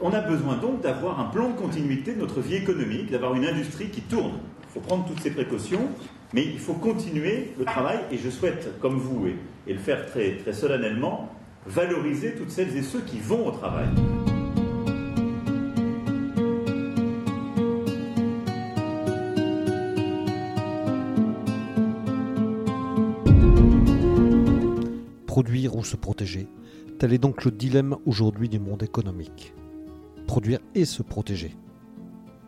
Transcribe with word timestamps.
On 0.00 0.12
a 0.12 0.20
besoin 0.20 0.56
donc 0.56 0.80
d'avoir 0.80 1.18
un 1.18 1.24
plan 1.24 1.50
de 1.50 1.54
continuité 1.56 2.14
de 2.14 2.20
notre 2.20 2.40
vie 2.40 2.54
économique, 2.54 3.10
d'avoir 3.10 3.34
une 3.34 3.44
industrie 3.44 3.88
qui 3.88 4.02
tourne. 4.02 4.38
Il 4.62 4.72
faut 4.74 4.80
prendre 4.80 5.04
toutes 5.06 5.20
ces 5.20 5.32
précautions, 5.32 5.88
mais 6.32 6.44
il 6.44 6.60
faut 6.60 6.74
continuer 6.74 7.52
le 7.58 7.64
travail 7.64 7.98
et 8.12 8.16
je 8.16 8.30
souhaite, 8.30 8.78
comme 8.80 8.98
vous, 8.98 9.26
et, 9.66 9.72
le 9.72 9.78
faire 9.78 10.06
très 10.06 10.52
solennellement, 10.52 11.30
valoriser 11.66 12.34
toutes 12.34 12.50
celles 12.50 12.76
et 12.76 12.82
ceux 12.82 13.00
qui 13.00 13.18
vont 13.18 13.48
au 13.48 13.50
travail. 13.50 13.88
Produire 25.26 25.74
ou 25.74 25.84
se 25.84 25.96
protéger, 25.96 26.46
tel 27.00 27.12
est 27.12 27.18
donc 27.18 27.44
le 27.44 27.50
dilemme 27.50 27.96
aujourd'hui 28.06 28.48
du 28.48 28.60
monde 28.60 28.84
économique. 28.84 29.54
Produire 30.28 30.60
et 30.74 30.84
se 30.84 31.02
protéger. 31.02 31.56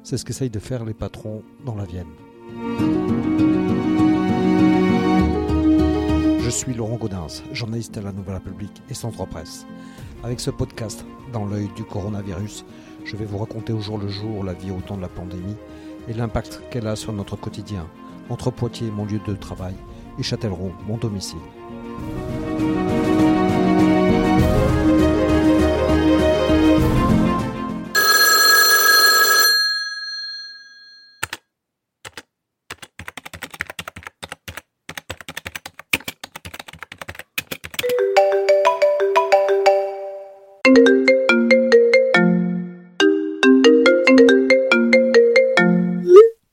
C'est 0.03 0.19
ce 0.19 0.27
qu'essayent 0.27 0.51
de 0.51 0.59
faire 0.59 0.85
les 0.85 0.93
patrons 0.93 1.43
dans 1.65 1.75
la 1.75 1.87
Vienne. 1.87 2.11
Je 6.41 6.51
suis 6.51 6.75
Laurent 6.75 6.97
Gaudens, 6.97 7.43
journaliste 7.55 7.97
à 7.97 8.03
la 8.03 8.13
Nouvelle 8.13 8.35
République 8.35 8.83
et 8.91 8.95
Centre 8.95 9.25
Presse. 9.25 9.67
Avec 10.23 10.41
ce 10.41 10.51
podcast, 10.51 11.07
dans 11.33 11.47
l'œil 11.47 11.71
du 11.75 11.85
coronavirus, 11.85 12.67
je 13.07 13.17
vais 13.17 13.25
vous 13.25 13.39
raconter 13.39 13.73
au 13.73 13.81
jour 13.81 13.97
le 13.97 14.09
jour 14.09 14.45
la 14.45 14.53
vie 14.53 14.71
au 14.71 14.83
temps 14.83 14.99
de 14.99 15.03
la 15.03 15.09
pandémie 15.09 15.57
et 16.07 16.13
l'impact 16.13 16.61
qu'elle 16.71 16.87
a 16.87 16.97
sur 16.97 17.15
notre 17.15 17.37
quotidien, 17.37 17.87
entre 18.29 18.51
Poitiers, 18.51 18.91
mon 18.91 19.07
lieu 19.07 19.21
de 19.27 19.35
travail, 19.35 19.75
et 20.19 20.23
Châtellerault, 20.23 20.73
mon 20.87 20.99
domicile. 20.99 21.39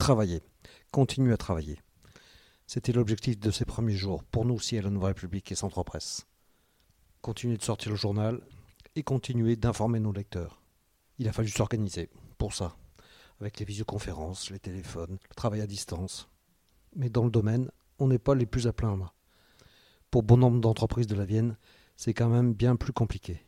Travailler, 0.08 0.42
continuer 0.90 1.34
à 1.34 1.38
travailler. 1.38 1.82
C'était 2.66 2.94
l'objectif 2.94 3.38
de 3.42 3.52
ces 3.52 3.66
premiers 3.66 3.98
jours, 3.98 4.24
pour 4.24 4.46
nous 4.46 4.54
aussi 4.54 4.78
à 4.78 4.82
la 4.82 4.90
Nouvelle 4.90 5.10
République 5.10 5.52
et 5.52 5.56
Centre 5.56 5.84
Presse. 5.84 6.28
Continuer 7.22 7.58
de 7.58 7.62
sortir 7.62 7.92
le 7.92 7.98
journal 7.98 8.40
et 8.96 9.04
continuer 9.04 9.58
d'informer 9.58 10.00
nos 10.00 10.14
lecteurs. 10.14 10.62
Il 11.20 11.28
a 11.28 11.34
fallu 11.34 11.50
s'organiser 11.50 12.10
pour 12.38 12.54
ça, 12.54 12.78
avec 13.42 13.60
les 13.60 13.66
visioconférences, 13.66 14.50
les 14.50 14.60
téléphones, 14.60 15.18
le 15.30 15.36
travail 15.36 15.60
à 15.60 15.68
distance. 15.68 16.30
Mais 16.96 17.10
dans 17.10 17.26
le 17.26 17.30
domaine, 17.30 17.70
on 18.00 18.08
n'est 18.08 18.18
pas 18.18 18.34
les 18.34 18.46
plus 18.46 18.66
à 18.66 18.72
plaindre. 18.72 19.14
Pour 20.10 20.24
bon 20.24 20.38
nombre 20.38 20.62
d'entreprises 20.62 21.08
de 21.08 21.16
la 21.16 21.26
Vienne, 21.26 21.58
c'est 21.98 22.14
quand 22.14 22.30
même 22.30 22.54
bien 22.54 22.78
plus 22.78 22.94
compliqué. 22.94 23.46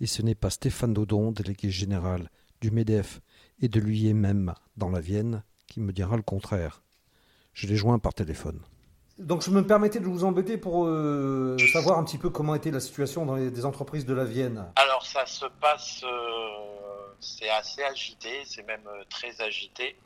Et 0.00 0.08
ce 0.08 0.22
n'est 0.22 0.34
pas 0.34 0.50
Stéphane 0.50 0.92
Dodon, 0.92 1.30
délégué 1.30 1.70
général 1.70 2.32
du 2.60 2.72
MEDEF 2.72 3.20
et 3.60 3.68
de 3.68 3.78
lui-même 3.78 4.54
dans 4.76 4.90
la 4.90 5.00
Vienne, 5.00 5.44
qui 5.68 5.80
me 5.80 5.92
dira 5.92 6.16
le 6.16 6.22
contraire. 6.22 6.82
Je 7.52 7.68
l'ai 7.68 7.76
joint 7.76 8.00
par 8.00 8.14
téléphone. 8.14 8.60
Donc 9.18 9.42
je 9.42 9.50
me 9.50 9.66
permettais 9.66 9.98
de 10.00 10.06
vous 10.06 10.24
embêter 10.24 10.56
pour 10.56 10.86
euh, 10.86 11.56
savoir 11.72 11.98
un 11.98 12.04
petit 12.04 12.18
peu 12.18 12.30
comment 12.30 12.54
était 12.54 12.70
la 12.70 12.80
situation 12.80 13.26
dans 13.26 13.34
les 13.34 13.50
des 13.50 13.64
entreprises 13.64 14.06
de 14.06 14.14
la 14.14 14.24
Vienne. 14.24 14.66
Alors 14.76 15.04
ça 15.04 15.26
se 15.26 15.46
passe, 15.60 16.02
euh, 16.04 16.08
c'est 17.20 17.50
assez 17.50 17.82
agité, 17.82 18.42
c'est 18.44 18.64
même 18.66 18.86
euh, 18.86 19.02
très 19.10 19.40
agité. 19.40 19.96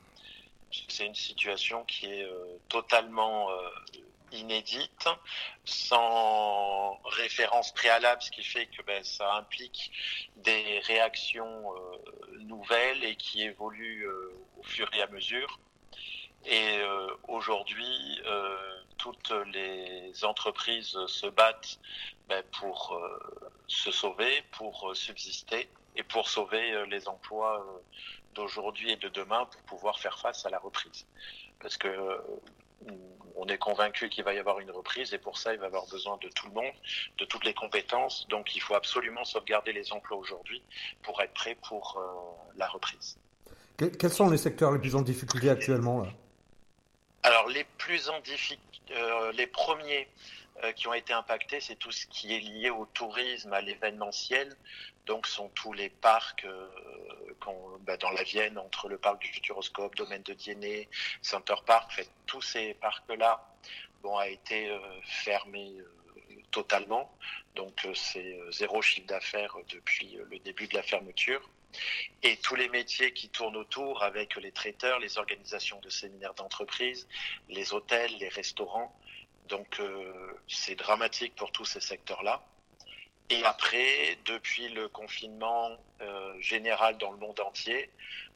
C'est 0.88 1.06
une 1.06 1.14
situation 1.14 1.84
qui 1.84 2.06
est 2.06 2.24
euh, 2.24 2.58
totalement 2.70 3.50
euh, 3.50 3.55
inédite, 4.33 5.08
sans 5.64 7.01
référence 7.05 7.73
préalable, 7.73 8.23
ce 8.23 8.30
qui 8.30 8.42
fait 8.42 8.67
que 8.67 8.83
ben, 8.83 9.02
ça 9.05 9.34
implique 9.34 9.92
des 10.36 10.80
réactions 10.80 11.74
euh, 11.74 12.39
nouvelles 12.40 13.05
et 13.05 13.17
qui 13.17 13.42
évoluent 13.42 14.07
euh, 14.07 14.33
au 14.58 14.62
fur 14.62 14.89
et 14.95 15.02
à 15.02 15.07
mesure. 15.08 15.58
Et 16.45 16.79
euh, 16.79 17.07
aujourd'hui, 17.29 18.20
toutes 18.98 19.33
les 19.52 20.24
entreprises 20.24 20.96
se 21.07 21.27
battent 21.27 21.78
ben, 22.28 22.42
pour 22.58 23.01
se 23.67 23.90
sauver, 23.90 24.42
pour 24.52 24.95
subsister 24.95 25.68
et 25.96 26.02
pour 26.02 26.28
sauver 26.28 26.84
les 26.86 27.08
emplois 27.08 27.64
d'aujourd'hui 28.34 28.90
et 28.90 28.96
de 28.96 29.08
demain 29.08 29.45
pour 29.46 29.62
pouvoir 29.62 30.01
faire 30.01 30.18
face 30.18 30.45
à 30.46 30.51
la 30.51 30.58
reprise. 30.58 31.07
Parce 31.61 31.77
que 31.77 32.20
on 33.35 33.47
est 33.47 33.59
convaincu 33.59 34.09
qu'il 34.09 34.25
va 34.25 34.35
y 34.35 34.39
avoir 34.39 34.61
une 34.61 34.70
reprise 34.70 35.13
et 35.15 35.19
pour 35.19 35.37
ça, 35.39 35.53
il 35.53 35.59
va 35.59 35.65
y 35.65 35.67
avoir 35.69 35.87
besoin 35.89 36.17
de 36.19 36.29
tout 36.29 36.47
le 36.47 36.53
monde, 36.53 36.73
de 37.19 37.25
toutes 37.25 37.45
les 37.45 37.55
compétences. 37.55 38.27
Donc, 38.29 38.55
il 38.55 38.61
faut 38.61 38.75
absolument 38.75 39.25
sauvegarder 39.25 39.73
les 39.73 39.93
emplois 39.93 40.19
aujourd'hui 40.19 40.63
pour 41.03 41.20
être 41.23 41.33
prêt 41.33 41.57
pour 41.67 41.98
euh, 41.98 42.57
la 42.57 42.69
reprise. 42.69 43.19
Que- 43.77 43.87
quels 43.87 44.13
sont 44.13 44.31
les 44.31 44.37
secteurs 44.39 44.70
les 44.70 44.79
plus 44.79 44.95
en 44.95 45.03
difficulté 45.03 45.51
actuellement 45.51 46.03
là? 46.03 46.11
Alors, 47.25 47.48
les 47.48 47.65
plus 47.79 48.09
en 48.09 48.20
difficulté, 48.20 48.95
euh, 48.95 49.33
les 49.33 49.47
premiers 49.47 50.09
euh, 50.63 50.73
qui 50.73 50.87
ont 50.89 50.95
été 50.95 51.13
impactés, 51.13 51.61
c'est 51.61 51.77
tout 51.77 51.91
ce 51.91 52.07
qui 52.07 52.35
est 52.35 52.41
lié 52.41 52.70
au 52.70 52.85
tourisme, 52.87 53.53
à 53.53 53.61
l'événementiel. 53.61 54.55
Donc, 55.07 55.27
sont 55.27 55.48
tous 55.51 55.73
les 55.73 55.90
parcs 55.90 56.45
euh, 56.45 56.68
bah, 57.80 57.96
dans 57.96 58.11
la 58.11 58.23
Vienne, 58.23 58.58
entre 58.58 58.89
le 58.89 58.98
parc 58.98 59.20
du 59.20 59.29
Futuroscope, 59.29 59.96
Domaine 59.96 60.23
de 60.23 60.35
Diennet, 60.35 60.89
Center 61.23 61.57
Park. 61.67 61.92
Fait, 61.92 62.08
tous 62.27 62.40
ces 62.42 62.74
parcs-là 62.74 63.45
bon, 64.02 64.17
a 64.17 64.29
été 64.29 64.70
euh, 64.70 64.79
fermés 65.02 65.74
euh, 65.79 65.92
totalement. 66.52 67.13
Donc, 67.57 67.85
euh, 67.85 67.95
c'est 67.95 68.39
euh, 68.39 68.51
zéro 68.52 68.80
chiffre 68.80 69.07
d'affaires 69.07 69.57
depuis 69.68 70.17
euh, 70.17 70.24
le 70.30 70.39
début 70.39 70.68
de 70.68 70.74
la 70.74 70.83
fermeture 70.83 71.51
et 72.23 72.36
tous 72.36 72.55
les 72.55 72.69
métiers 72.69 73.13
qui 73.13 73.29
tournent 73.30 73.57
autour 73.57 74.02
avec 74.02 74.36
les 74.36 74.52
traiteurs, 74.52 74.98
les 74.98 75.17
organisations 75.19 75.80
de 75.80 75.89
séminaires 75.89 76.34
d'entreprise, 76.34 77.08
les 77.48 77.73
hôtels, 77.73 78.14
les 78.19 78.29
restaurants. 78.29 78.95
Donc 79.48 79.80
c'est 80.48 80.74
dramatique 80.74 81.34
pour 81.34 81.51
tous 81.51 81.64
ces 81.64 81.80
secteurs-là. 81.80 82.45
Et 83.33 83.43
après, 83.45 84.19
depuis 84.27 84.69
le 84.69 84.89
confinement 84.89 85.70
euh, 86.03 86.35
général 86.39 86.98
dans 86.98 87.13
le 87.13 87.17
monde 87.17 87.41
entier, 87.41 87.89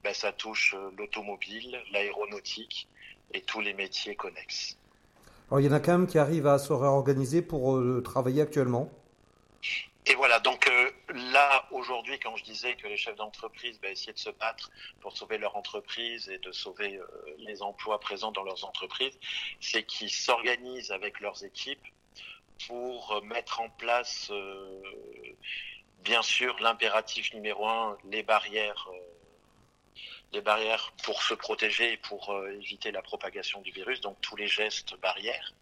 ben, 0.02 0.14
ça 0.14 0.32
touche 0.32 0.74
euh, 0.74 0.90
l'automobile, 0.96 1.78
l'aéronautique 1.92 2.88
et 3.34 3.42
tous 3.42 3.60
les 3.60 3.74
métiers 3.74 4.16
connexes. 4.16 4.78
Alors 5.50 5.60
il 5.60 5.66
y 5.66 5.68
en 5.68 5.72
a 5.72 5.80
quand 5.80 5.92
même 5.98 6.06
qui 6.06 6.18
arrivent 6.18 6.46
à 6.46 6.58
se 6.58 6.72
réorganiser 6.72 7.42
pour 7.42 7.76
euh, 7.76 8.02
travailler 8.02 8.40
actuellement. 8.40 8.90
Et 10.08 10.14
voilà, 10.14 10.38
donc 10.38 10.66
euh, 10.68 10.90
là, 11.32 11.66
aujourd'hui, 11.72 12.18
quand 12.20 12.36
je 12.36 12.44
disais 12.44 12.74
que 12.76 12.86
les 12.86 12.96
chefs 12.96 13.16
d'entreprise 13.16 13.78
ben, 13.80 13.90
essayaient 13.90 14.12
de 14.12 14.18
se 14.18 14.30
battre 14.30 14.70
pour 15.00 15.16
sauver 15.16 15.36
leur 15.36 15.56
entreprise 15.56 16.28
et 16.28 16.38
de 16.38 16.52
sauver 16.52 16.96
euh, 16.96 17.06
les 17.38 17.60
emplois 17.60 17.98
présents 17.98 18.30
dans 18.30 18.44
leurs 18.44 18.64
entreprises, 18.64 19.18
c'est 19.60 19.82
qu'ils 19.82 20.10
s'organisent 20.10 20.92
avec 20.92 21.20
leurs 21.20 21.44
équipes 21.44 21.84
pour 22.66 23.22
mettre 23.24 23.60
en 23.60 23.68
place, 23.70 24.28
euh, 24.30 24.82
bien 26.00 26.22
sûr, 26.22 26.58
l'impératif 26.60 27.32
numéro 27.34 27.66
un, 27.66 27.98
les 28.04 28.22
barrières. 28.22 28.88
euh, 28.92 28.98
les 30.32 30.40
barrières 30.40 30.92
pour 31.04 31.22
se 31.22 31.34
protéger 31.34 31.92
et 31.92 31.96
pour 31.96 32.30
euh, 32.30 32.50
éviter 32.60 32.90
la 32.90 33.00
propagation 33.00 33.60
du 33.60 33.70
virus, 33.70 34.00
donc 34.00 34.20
tous 34.20 34.34
les 34.36 34.48
gestes 34.48 34.96
barrières. 35.00 35.54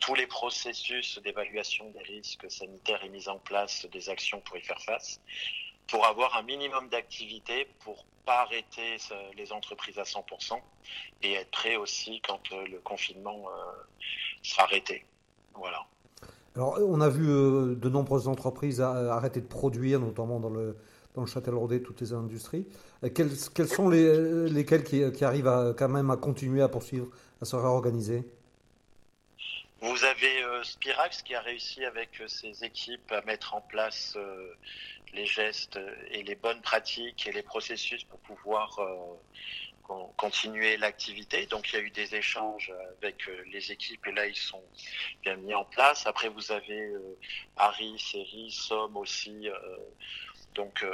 Tous 0.00 0.14
les 0.14 0.26
processus 0.26 1.18
d'évaluation 1.20 1.90
des 1.90 2.02
risques 2.02 2.50
sanitaires 2.50 3.02
et 3.02 3.08
mise 3.08 3.28
en 3.28 3.38
place 3.38 3.86
des 3.86 4.10
actions 4.10 4.40
pour 4.42 4.58
y 4.58 4.60
faire 4.60 4.80
face, 4.82 5.18
pour 5.88 6.04
avoir 6.04 6.36
un 6.36 6.42
minimum 6.42 6.90
d'activité, 6.90 7.64
pour 7.80 8.04
pas 8.26 8.42
arrêter 8.42 8.98
les 9.34 9.50
entreprises 9.50 9.98
à 9.98 10.02
100% 10.02 10.60
et 11.22 11.32
être 11.32 11.50
prêt 11.50 11.76
aussi 11.76 12.20
quand 12.20 12.50
le 12.50 12.78
confinement 12.80 13.46
sera 14.42 14.64
arrêté. 14.64 15.06
Voilà. 15.54 15.86
Alors 16.56 16.78
on 16.80 17.00
a 17.00 17.08
vu 17.08 17.28
euh, 17.28 17.74
de 17.74 17.88
nombreuses 17.88 18.28
entreprises 18.28 18.80
a- 18.80 19.14
arrêter 19.14 19.40
de 19.40 19.46
produire, 19.46 19.98
notamment 20.00 20.40
dans 20.40 20.50
le 20.50 20.76
dans 21.14 21.20
le 21.22 21.28
Châtel-Rodet, 21.28 21.80
toutes 21.80 22.00
les 22.00 22.12
industries. 22.12 22.66
Euh, 23.04 23.08
Quelles, 23.08 23.68
sont 23.68 23.88
les, 23.88 24.48
lesquelles 24.50 24.82
qui, 24.82 25.24
arrivent 25.24 25.46
à, 25.46 25.72
quand 25.78 25.88
même 25.88 26.10
à 26.10 26.16
continuer 26.16 26.60
à 26.60 26.68
poursuivre, 26.68 27.06
à 27.40 27.44
se 27.44 27.54
réorganiser? 27.54 28.24
Vous 29.80 30.04
avez 30.04 30.42
euh, 30.42 30.64
Spirax 30.64 31.22
qui 31.22 31.36
a 31.36 31.40
réussi 31.40 31.84
avec 31.84 32.20
euh, 32.20 32.26
ses 32.26 32.64
équipes 32.64 33.12
à 33.12 33.20
mettre 33.22 33.54
en 33.54 33.60
place 33.60 34.14
euh, 34.16 34.54
les 35.14 35.24
gestes 35.26 35.78
et 36.10 36.24
les 36.24 36.34
bonnes 36.34 36.60
pratiques 36.62 37.28
et 37.28 37.32
les 37.32 37.42
processus 37.42 38.02
pour 38.02 38.18
pouvoir 38.18 38.76
euh, 38.80 39.14
continuer 40.16 40.76
l'activité. 40.76 41.46
Donc 41.46 41.72
il 41.72 41.76
y 41.76 41.78
a 41.78 41.82
eu 41.82 41.90
des 41.90 42.14
échanges 42.14 42.72
avec 42.98 43.28
euh, 43.28 43.44
les 43.52 43.72
équipes 43.72 44.06
et 44.06 44.12
là 44.12 44.26
ils 44.26 44.36
sont 44.36 44.62
bien 45.22 45.36
mis 45.36 45.54
en 45.54 45.64
place. 45.64 46.06
Après 46.06 46.28
vous 46.28 46.52
avez 46.52 46.80
euh, 46.80 47.18
Harry, 47.56 47.98
Seri, 47.98 48.50
Somme 48.50 48.96
aussi 48.96 49.48
euh, 49.48 49.76
Donc, 50.54 50.84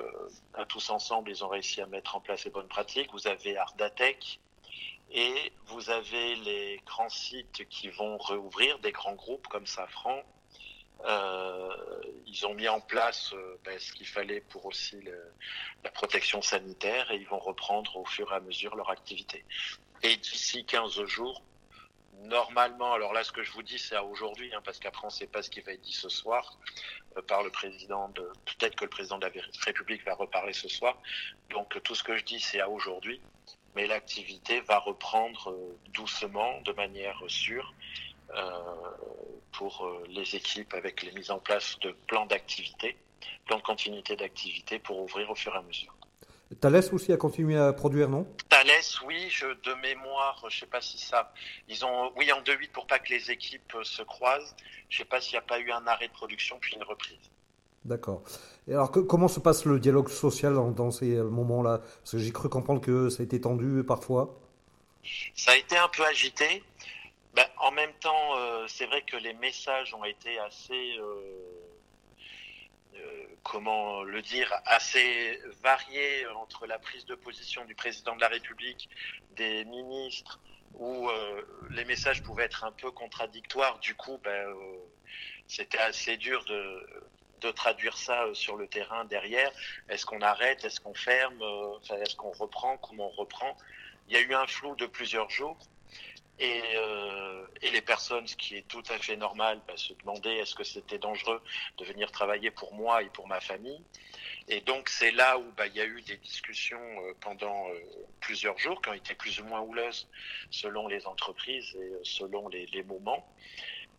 tous 0.69 0.91
ensemble, 0.91 1.31
ils 1.31 1.45
ont 1.45 1.49
réussi 1.49 1.83
à 1.83 1.87
mettre 1.87 2.17
en 2.17 2.21
place 2.21 2.45
les 2.45 2.51
bonnes 2.51 2.69
pratiques. 2.69 3.11
Vous 3.13 3.27
avez 3.27 3.57
Ardatech 3.57 4.41
et 5.11 5.53
vous 5.67 5.91
avez 5.91 6.37
les 6.37 6.81
grands 6.87 7.11
sites 7.11 7.69
qui 7.69 7.91
vont 7.91 8.17
réouvrir, 8.17 8.79
des 8.79 8.93
grands 8.93 9.17
groupes 9.17 9.49
comme 9.49 9.67
Safran. 9.67 10.23
Euh, 11.07 12.03
ils 12.27 12.47
ont 12.47 12.55
mis 12.55 12.69
en 12.69 12.81
place 12.81 13.33
euh, 13.33 13.59
ben, 13.65 13.79
ce 13.79 13.93
qu'il 13.93 14.07
fallait 14.07 14.41
pour 14.41 14.67
aussi 14.67 15.01
la 15.83 15.91
protection 15.91 16.43
sanitaire 16.43 17.11
et 17.11 17.17
ils 17.17 17.27
vont 17.27 17.39
reprendre 17.39 17.97
au 17.97 18.05
fur 18.05 18.31
et 18.33 18.37
à 18.37 18.41
mesure 18.41 18.77
leur 18.77 18.91
activité. 18.91 19.45
Et 20.03 20.17
d'ici 20.17 20.65
15 20.65 21.05
jours, 21.07 21.43
normalement, 22.25 22.93
alors 22.93 23.13
là, 23.13 23.25
ce 23.25 23.33
que 23.33 23.43
je 23.43 23.53
vous 23.53 23.63
dis, 23.63 23.79
c'est 23.79 23.97
à 23.97 24.05
aujourd'hui, 24.05 24.53
hein, 24.55 24.61
parce 24.65 24.79
qu'après, 24.79 25.05
on 25.05 25.09
ne 25.09 25.13
sait 25.13 25.27
pas 25.27 25.43
ce 25.43 25.51
qui 25.51 25.61
va 25.61 25.73
être 25.73 25.81
dit 25.81 25.93
ce 25.93 26.09
soir 26.09 26.59
euh, 27.17 27.23
par 27.23 27.43
le 27.43 27.51
président 27.51 28.09
de. 28.11 28.31
Peut-être 28.45 28.77
que 28.77 28.85
le 28.85 28.91
président 28.91 29.19
de 29.19 29.27
la 29.27 29.33
République 29.65 30.05
va 30.05 30.15
reparler 30.15 30.53
ce 30.53 30.69
soir. 30.69 30.97
Donc, 31.51 31.81
tout 31.83 31.95
ce 31.95 32.03
que 32.03 32.17
je 32.17 32.25
dis, 32.25 32.41
c'est 32.41 32.61
à 32.61 32.69
aujourd'hui. 32.69 33.21
Mais 33.77 33.87
l'activité 33.87 34.61
va 34.63 34.79
reprendre 34.79 35.51
euh, 35.51 35.79
doucement, 35.93 36.61
de 36.63 36.73
manière 36.73 37.23
sûre, 37.29 37.73
pour 39.53 39.91
les 40.09 40.37
équipes 40.37 40.75
avec 40.75 41.03
les 41.03 41.13
mises 41.13 41.31
en 41.31 41.39
place 41.39 41.79
de 41.81 41.95
plans 42.07 42.27
d'activité, 42.27 42.97
plans 43.47 43.59
de 43.59 43.63
continuité 43.63 44.17
d'activité 44.17 44.79
pour 44.79 45.01
ouvrir 45.01 45.31
au 45.31 45.35
fur 45.35 45.55
et 45.55 45.59
à 45.59 45.63
mesure. 45.63 45.95
Thales 46.59 46.83
aussi 46.93 47.13
a 47.13 47.17
continué 47.17 47.57
à 47.57 47.73
produire, 47.73 48.09
non? 48.09 48.27
Thales, 48.49 48.67
oui, 49.07 49.29
je, 49.31 49.47
de 49.47 49.75
mémoire, 49.81 50.45
je 50.49 50.61
sais 50.61 50.67
pas 50.67 50.81
si 50.81 50.99
ça. 50.99 51.33
Ils 51.69 51.85
ont, 51.85 52.13
oui, 52.17 52.33
en 52.33 52.43
2-8 52.43 52.71
pour 52.73 52.87
pas 52.87 52.99
que 52.99 53.11
les 53.11 53.31
équipes 53.31 53.73
euh, 53.77 53.85
se 53.85 54.03
croisent. 54.03 54.57
Je 54.89 54.99
sais 54.99 55.05
pas 55.05 55.21
s'il 55.21 55.35
n'y 55.35 55.39
a 55.39 55.43
pas 55.43 55.61
eu 55.61 55.71
un 55.71 55.87
arrêt 55.87 56.09
de 56.09 56.13
production 56.13 56.59
puis 56.61 56.75
une 56.75 56.83
reprise. 56.83 57.19
D'accord. 57.85 58.23
Et 58.67 58.73
alors, 58.73 58.91
comment 58.91 59.29
se 59.29 59.41
passe 59.41 59.65
le 59.65 59.79
dialogue 59.79 60.09
social 60.09 60.55
dans, 60.75 60.91
ces 60.91 61.17
euh, 61.17 61.25
moments-là? 61.25 61.79
Parce 61.79 62.13
que 62.13 62.19
j'ai 62.19 62.33
cru 62.33 62.49
comprendre 62.49 62.81
que 62.81 63.09
ça 63.11 63.23
a 63.23 63.25
été 63.25 63.41
tendu 63.41 63.85
parfois. 63.85 64.37
Ça 65.35 65.53
a 65.53 65.57
été 65.57 65.77
un 65.77 65.89
peu 65.89 66.05
agité. 66.05 66.63
Ben, 67.35 67.47
en 67.59 67.71
même 67.71 67.93
temps, 67.95 68.37
euh, 68.37 68.67
c'est 68.69 68.87
vrai 68.87 69.03
que 69.03 69.17
les 69.17 69.35
messages 69.35 69.95
ont 69.95 70.05
été 70.05 70.39
assez 70.41 70.99
comment 73.43 74.03
le 74.03 74.23
dire, 74.23 74.53
assez 74.67 75.41
varié 75.63 76.27
entre 76.29 76.67
la 76.67 76.79
prise 76.79 77.05
de 77.07 77.15
position 77.15 77.65
du 77.65 77.75
président 77.75 78.15
de 78.15 78.21
la 78.21 78.29
République, 78.29 78.89
des 79.37 79.65
ministres, 79.65 80.41
où 80.75 81.09
euh, 81.09 81.43
les 81.71 81.85
messages 81.85 82.23
pouvaient 82.23 82.45
être 82.45 82.65
un 82.65 82.73
peu 82.73 82.91
contradictoires. 82.91 83.79
Du 83.81 83.95
coup, 83.95 84.19
euh, 84.27 84.55
c'était 85.47 85.79
assez 85.79 86.17
dur 86.17 86.45
de, 86.45 87.05
de, 87.41 87.51
traduire 87.51 87.97
ça 87.97 88.25
euh, 88.25 88.35
sur 88.35 88.57
le 88.57 88.69
terrain 88.69 89.05
derrière. 89.05 89.51
Est-ce 89.89 90.07
qu'on 90.07 90.21
arrête? 90.21 90.65
Est-ce 90.65 90.81
qu'on 90.81 90.95
ferme? 90.95 91.43
Est-ce 91.91 92.17
qu'on 92.17 92.33
reprend? 92.33 92.77
Comment 92.79 93.09
on 93.09 93.17
reprend? 93.17 93.57
Il 94.09 94.15
y 94.15 94.17
a 94.17 94.21
eu 94.21 94.35
un 94.35 94.47
flou 94.47 94.75
de 94.77 94.87
plusieurs 94.87 95.31
jours. 95.31 95.59
Et, 96.41 96.63
euh, 96.77 97.47
et, 97.61 97.71
les 97.71 97.83
personnes, 97.83 98.27
ce 98.27 98.35
qui 98.35 98.57
est 98.57 98.67
tout 98.67 98.83
à 98.89 98.99
fait 98.99 99.17
normal, 99.17 99.61
bah, 99.69 99.75
se 99.77 99.93
demandaient 99.93 100.39
est-ce 100.39 100.55
que 100.55 100.65
c'était 100.65 100.99
dangereux 100.99 101.43
de 101.77 101.85
venir 101.85 102.11
travailler 102.11 102.51
pour 102.51 102.75
moi 102.75 103.03
et 103.03 103.11
pour 103.11 103.29
ma 103.29 103.41
famille. 103.41 103.83
Et 104.49 104.61
donc 104.63 104.89
c'est 104.89 105.13
là 105.13 105.39
où 105.39 105.45
bah, 105.57 105.69
il 105.69 105.77
y 105.77 105.81
a 105.81 105.85
eu 105.85 106.03
des 106.03 106.17
discussions 106.17 106.81
euh, 106.81 107.15
pendant 107.21 107.69
euh, 107.69 107.79
plusieurs 108.19 108.59
jours 108.59 108.83
qui 108.83 108.89
ont 108.89 108.95
été 108.95 109.15
plus 109.15 109.39
ou 109.41 109.45
moins 109.45 109.61
houleuses 109.61 110.09
selon 110.51 110.89
les 110.89 111.07
entreprises 111.07 111.77
et 111.77 111.79
euh, 111.79 112.01
selon 112.03 112.49
les, 112.49 112.67
les, 112.67 112.83
moments. 112.83 113.33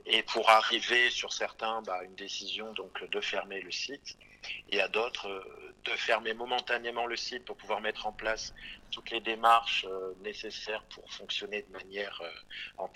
Et 0.06 0.24
pour 0.24 0.50
arriver 0.50 1.10
sur 1.10 1.32
certains 1.32 1.82
bah, 1.84 2.04
une 2.04 2.16
décision 2.16 2.74
donc 2.74 3.10
de 3.10 3.22
fermer 3.22 3.62
le 3.62 3.72
site 3.72 4.18
et 4.70 4.82
à 4.82 4.88
d'autres 4.88 5.44
de 5.86 5.92
fermer 5.92 6.34
momentanément 6.34 7.06
le 7.06 7.16
site 7.16 7.46
pour 7.46 7.56
pouvoir 7.58 7.82
mettre 7.82 8.06
en 8.06 8.12
place 8.12 8.54
toutes 8.92 9.10
les 9.10 9.20
démarches 9.20 9.86
euh, 9.90 10.14
nécessaires 10.22 10.84
pour 10.94 11.10
fonctionner 11.12 11.64
de 11.64 11.72
manière, 11.72 12.22
euh, 12.22 12.88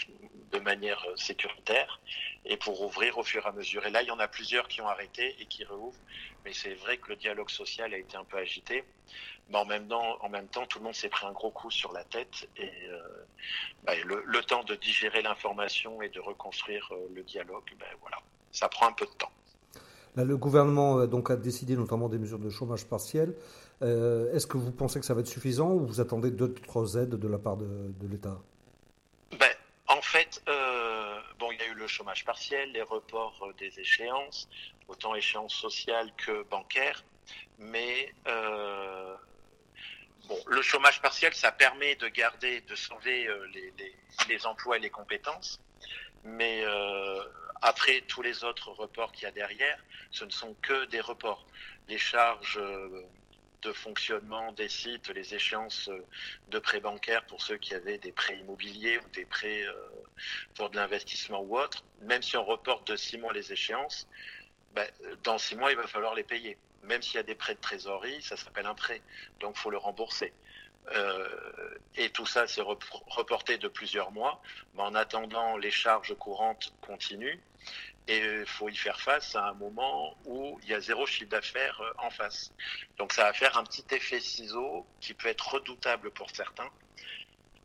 de 0.52 0.60
manière 0.60 1.04
euh, 1.10 1.16
sécuritaire 1.16 2.00
et 2.46 2.58
pour 2.58 2.82
ouvrir 2.82 3.18
au 3.18 3.24
fur 3.24 3.44
et 3.46 3.50
à 3.50 3.52
mesure. 3.52 3.86
Et 3.86 3.90
là, 3.90 4.02
il 4.04 4.08
y 4.08 4.12
en 4.12 4.20
a 4.20 4.28
plusieurs 4.28 4.68
qui 4.68 4.82
ont 4.82 4.88
arrêté 4.88 5.36
et 5.40 5.46
qui 5.46 5.64
réouvrent. 5.64 5.98
Mais 6.44 6.54
c'est 6.54 6.76
vrai 6.76 6.98
que 6.98 7.10
le 7.10 7.16
dialogue 7.16 7.50
social 7.50 7.94
a 7.94 7.98
été 7.98 8.18
un 8.18 8.26
peu 8.26 8.38
agité. 8.38 8.84
Mais 9.50 9.58
en 9.58 9.66
même 9.66 9.88
temps, 9.88 10.18
en 10.22 10.30
même 10.30 10.48
temps 10.48 10.66
tout 10.66 10.80
le 10.80 10.86
monde 10.86 10.96
s'est 10.96 11.10
pris 11.10 11.26
un 11.26 11.32
gros 11.32 11.52
coup 11.52 11.72
sur 11.72 11.92
la 11.92 12.04
tête 12.04 12.50
et 12.58 12.72
bah, 13.84 13.94
le, 14.04 14.24
le, 14.26 14.44
temps 14.44 14.64
de 14.64 14.74
digérer 14.74 15.22
l'information 15.22 16.02
et 16.02 16.10
de 16.10 16.20
reconstruire 16.20 16.92
le 17.14 17.22
dialogue, 17.22 17.72
ben 17.78 17.88
voilà, 18.02 18.18
ça 18.52 18.70
prend 18.70 18.88
un 18.88 18.94
peu 18.94 19.06
de 19.06 19.12
temps 19.12 19.32
le 20.24 20.38
gouvernement 20.38 21.00
euh, 21.00 21.08
donc, 21.08 21.30
a 21.30 21.36
décidé 21.36 21.76
notamment 21.76 22.10
des 22.10 22.18
mesures 22.18 22.40
de 22.40 22.50
chômage 22.50 22.86
partiel. 22.86 23.34
Euh, 23.82 24.34
est-ce 24.34 24.48
que 24.48 24.58
vous 24.58 24.72
pensez 24.72 25.00
que 25.00 25.06
ça 25.06 25.14
va 25.14 25.22
être 25.22 25.28
suffisant 25.28 25.72
ou 25.72 25.86
vous 25.86 26.00
attendez 26.00 26.32
d'autres 26.32 26.98
aides 26.98 27.16
de 27.16 27.28
la 27.28 27.38
part 27.38 27.58
de, 27.58 28.08
l'État? 28.10 28.38
Ben, 29.38 29.52
En 29.88 30.02
fait, 30.02 30.42
euh, 30.48 31.20
bon, 31.40 31.52
il 31.52 31.60
y 31.60 31.64
a 31.64 31.68
eu 31.68 31.76
le 31.76 31.88
chômage 31.88 32.24
partiel, 32.24 32.72
les 32.72 32.82
reports 32.82 33.52
des 33.58 33.80
échéances, 33.80 34.48
autant 34.88 35.16
échéances 35.16 35.54
sociales 35.54 36.12
que 36.16 36.44
bancaires, 36.50 37.04
mais 37.60 38.14
bon, 40.30 40.38
le 40.48 40.62
chômage 40.62 41.02
partiel, 41.02 41.34
ça 41.34 41.52
permet 41.52 41.96
de 41.96 42.08
garder, 42.08 42.62
de 42.62 42.76
sauver 42.76 43.28
les 44.30 44.46
emplois 44.46 44.78
et 44.78 44.80
les 44.80 44.90
compétences, 44.90 45.60
mais 46.26 46.64
après, 47.62 48.02
tous 48.02 48.22
les 48.22 48.44
autres 48.44 48.70
reports 48.70 49.12
qu'il 49.12 49.24
y 49.24 49.28
a 49.28 49.32
derrière, 49.32 49.84
ce 50.12 50.24
ne 50.24 50.30
sont 50.30 50.54
que 50.62 50.86
des 50.86 51.02
reports. 51.02 51.48
Les 51.88 51.98
charges 51.98 52.60
euh, 52.60 53.04
de 53.64 53.74
fonctionnement 53.74 54.52
des 54.52 54.70
sites, 54.70 55.10
les 55.10 55.34
échéances 55.34 55.90
euh, 55.90 56.06
de 56.50 56.60
prêts 56.60 56.80
bancaires 56.80 57.26
pour 57.26 57.42
ceux 57.42 57.58
qui 57.58 57.74
avaient 57.74 57.98
des 57.98 58.12
prêts 58.12 58.38
immobiliers 58.38 59.00
ou 59.00 59.10
des 59.14 59.26
prêts 59.26 59.64
euh, 59.64 59.74
pour 60.54 60.70
de 60.70 60.76
l'investissement 60.76 61.42
ou 61.42 61.58
autre, 61.58 61.84
même 62.02 62.22
si 62.22 62.38
on 62.38 62.46
reporte 62.46 62.86
de 62.88 62.96
six 62.96 63.18
mois 63.18 63.34
les 63.34 63.52
échéances, 63.52 64.08
ben, 64.76 64.88
dans 65.24 65.40
six 65.40 65.56
mois, 65.56 65.72
il 65.72 65.78
va 65.78 65.88
falloir 65.88 66.14
les 66.14 66.24
payer. 66.24 66.60
Même 66.84 67.02
s'il 67.02 67.16
y 67.16 67.20
a 67.20 67.24
des 67.24 67.34
prêts 67.34 67.56
de 67.56 67.62
trésorerie, 67.62 68.22
ça 68.22 68.38
s'appelle 68.38 68.68
un 68.68 68.76
prêt, 68.76 69.02
donc 69.40 69.56
il 69.58 69.60
faut 69.60 69.72
le 69.72 69.78
rembourser. 69.78 70.34
Euh, 70.94 71.28
et 71.96 72.10
tout 72.10 72.26
ça 72.26 72.48
s'est 72.48 72.62
reporté 72.62 73.58
de 73.58 73.68
plusieurs 73.68 74.12
mois. 74.12 74.42
Mais 74.76 74.84
en 74.84 74.96
attendant, 74.96 75.58
les 75.58 75.72
charges 75.72 76.14
courantes 76.16 76.74
continuent. 76.82 77.40
Et 78.08 78.20
il 78.20 78.46
faut 78.46 78.70
y 78.70 78.76
faire 78.76 79.02
face 79.02 79.36
à 79.36 79.48
un 79.48 79.54
moment 79.54 80.16
où 80.26 80.60
il 80.62 80.70
y 80.70 80.74
a 80.76 80.80
zéro 80.80 81.08
chiffre 81.08 81.30
d'affaires 81.30 81.82
euh, 81.82 82.06
en 82.06 82.12
face. 82.12 82.54
Donc 82.98 83.14
ça 83.14 83.24
va 83.24 83.34
faire 83.34 83.58
un 83.58 83.64
petit 83.64 83.86
effet 83.92 84.20
ciseau 84.20 84.86
qui 85.02 85.16
peut 85.16 85.28
être 85.28 85.56
redoutable 85.56 86.12
pour 86.12 86.30
certains. 86.30 86.70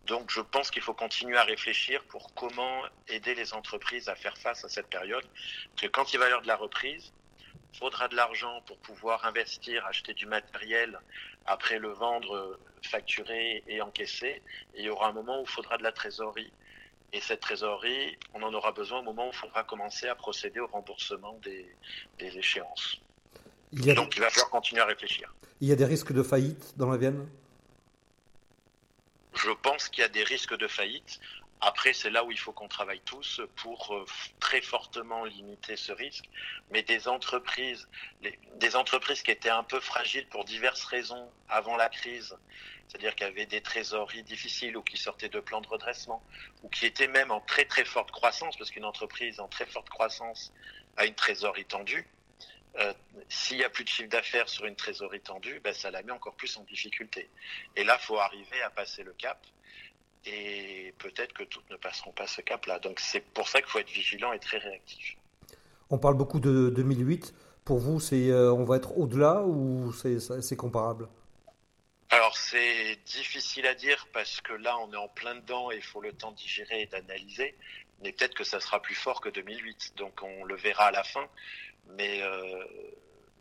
Donc 0.07 0.31
je 0.31 0.41
pense 0.41 0.71
qu'il 0.71 0.81
faut 0.81 0.95
continuer 0.95 1.37
à 1.37 1.45
réfléchir 1.45 2.03
pour 2.05 2.33
comment 2.35 2.83
aider 3.09 3.35
les 3.35 3.53
entreprises 3.53 4.09
à 4.09 4.15
faire 4.15 4.37
face 4.39 4.65
à 4.65 4.71
cette 4.71 4.89
période. 4.89 5.25
Parce 5.73 5.83
que 5.83 5.87
quand 5.89 6.15
il 6.15 6.19
va 6.19 6.25
y 6.25 6.29
avoir 6.29 6.43
de 6.43 6.49
la 6.49 6.57
reprise, 6.57 7.13
il 7.73 7.79
faudra 7.79 8.09
de 8.09 8.17
l'argent 8.17 8.63
pour 8.67 8.79
pouvoir 8.79 9.25
investir, 9.25 9.87
acheter 9.87 10.15
du 10.15 10.27
matériel, 10.27 10.99
après 11.47 11.79
le 11.79 11.89
vendre, 11.89 12.59
facturer 12.83 13.63
et 13.67 13.81
encaisser. 13.81 14.43
Et 14.75 14.81
il 14.81 14.85
y 14.85 14.91
aura 14.91 15.09
un 15.09 15.13
moment 15.13 15.41
où 15.41 15.45
il 15.45 15.49
faudra 15.49 15.79
de 15.79 15.83
la 15.83 15.93
trésorerie. 15.93 16.53
Et 17.13 17.21
cette 17.21 17.41
trésorerie, 17.41 18.17
on 18.35 18.43
en 18.43 18.55
aura 18.55 18.73
besoin 18.73 19.01
au 19.01 19.03
moment 19.03 19.27
où 19.27 19.31
il 19.31 19.37
faudra 19.37 19.65
commencer 19.65 20.07
à 20.09 20.15
procéder 20.15 20.61
au 20.61 20.67
remboursement 20.67 21.39
des, 21.43 21.67
échéances. 22.19 23.01
Donc 23.73 24.17
il 24.17 24.21
va 24.21 24.31
falloir 24.31 24.51
continuer 24.51 24.81
à 24.81 24.87
réfléchir. 24.87 25.33
Il 25.61 25.69
y 25.69 25.73
a 25.73 25.77
des 25.77 25.85
risques 25.85 26.13
de 26.13 26.23
faillite 26.23 26.77
dans 26.77 26.91
la 26.91 26.97
Vienne? 26.97 27.29
Je 29.35 29.51
pense 29.63 29.89
qu'il 29.89 30.03
y 30.03 30.05
a 30.05 30.09
des 30.09 30.25
risques 30.25 30.57
de 30.57 30.69
faillite. 30.69 31.21
Après, 31.61 31.93
c'est 31.93 32.11
là 32.11 32.25
où 32.25 32.31
il 32.31 32.39
faut 32.39 32.53
qu'on 32.53 32.69
travaille 32.69 33.01
tous 33.01 33.43
pour 33.57 33.95
euh, 33.95 34.07
très 34.39 34.63
fortement 34.63 35.25
limiter 35.25 35.77
ce 35.77 35.93
risque. 35.93 36.25
Mais 36.71 36.83
des 36.83 37.07
entreprises, 37.07 37.87
des 38.57 38.77
entreprises 38.77 39.23
qui 39.23 39.31
étaient 39.31 39.51
un 39.51 39.63
peu 39.63 39.79
fragiles 39.81 40.27
pour 40.29 40.45
diverses 40.45 40.85
raisons 40.85 41.31
avant 41.49 41.77
la 41.77 41.91
crise, 41.91 42.35
c'est-à-dire 42.89 43.15
qui 43.15 43.25
avaient 43.25 43.47
des 43.47 43.61
trésoreries 43.61 44.23
difficiles 44.23 44.77
ou 44.77 44.83
qui 44.83 44.97
sortaient 44.97 45.29
de 45.29 45.41
plans 45.41 45.61
de 45.61 45.69
redressement, 45.69 46.25
ou 46.63 46.69
qui 46.71 46.87
étaient 46.87 47.09
même 47.09 47.31
en 47.31 47.41
très 47.41 47.67
très 47.67 47.85
forte 47.85 48.11
croissance, 48.11 48.57
parce 48.57 48.71
qu'une 48.71 48.87
entreprise 48.87 49.39
en 49.39 49.49
très 49.49 49.67
forte 49.67 49.91
croissance 49.91 50.53
a 50.97 51.05
une 51.05 51.15
trésorerie 51.15 51.67
tendue. 51.67 52.09
Euh, 52.79 52.95
s'il 53.29 53.59
n'y 53.59 53.65
a 53.65 53.71
plus 53.71 53.85
de 53.85 53.89
chiffre 53.89 54.09
d'affaires 54.09 54.49
sur 54.49 54.65
une 54.65 54.77
trésorerie 54.77 55.21
tendue, 55.21 55.61
ben, 55.61 55.75
ça 55.75 55.91
la 55.91 56.03
met 56.03 56.13
encore 56.13 56.37
plus 56.37 56.57
en 56.57 56.63
difficulté. 56.65 57.29
Et 57.77 57.85
là, 57.85 57.99
faut 57.99 58.19
arriver 58.19 58.63
à 58.63 58.71
passer 58.71 59.03
le 59.03 59.13
cap 59.13 59.45
et 60.27 60.95
peut-être 60.99 61.33
que 61.33 61.45
toutes 61.45 61.69
ne 61.71 61.77
passeront 61.77 62.13
pas 62.13 62.27
ce 62.27 62.41
cap-là. 62.41 62.79
Donc 62.79 63.01
c'est 63.01 63.21
pour 63.21 63.49
ça 63.49 63.61
qu'il 63.61 63.71
faut 63.71 63.79
être 63.79 63.91
vigilant 63.91 64.33
et 64.33 64.39
très 64.39 64.59
réactif. 64.59 65.17
On 65.91 65.99
parle 65.99 66.15
beaucoup 66.15 66.41
de 66.41 66.71
2008. 66.71 67.35
Pour 67.65 67.79
vous, 67.79 68.01
c'est 68.01 68.31
euh, 68.31 68.53
on 68.53 68.65
va 68.65 68.77
être 68.77 68.97
au-delà 68.99 69.43
ou 69.43 69.93
c'est 69.93 70.57
comparable? 70.57 71.09
Alors 72.11 72.37
c'est 72.37 72.99
difficile 73.07 73.67
à 73.67 73.75
dire 73.75 74.09
parce 74.13 74.41
que 74.41 74.53
là 74.53 74.77
on 74.79 74.93
est 74.93 74.97
en 74.97 75.09
plein 75.09 75.37
dedans 75.37 75.71
et 75.71 75.77
il 75.77 75.83
faut 75.83 76.01
le 76.01 76.13
temps 76.13 76.33
d'y 76.33 76.49
gérer 76.49 76.83
et 76.83 76.87
d'analyser. 76.87 77.55
Mais 78.03 78.13
peut-être 78.13 78.35
que 78.35 78.45
ça 78.45 78.61
sera 78.61 78.81
plus 78.81 78.95
fort 78.95 79.21
que 79.21 79.29
2008, 79.29 79.95
donc 79.97 80.23
on 80.23 80.45
le 80.45 80.57
verra 80.57 80.87
à 80.87 80.91
la 80.91 81.05
fin. 81.05 81.29
Mais 81.97 82.23
euh, 82.23 82.65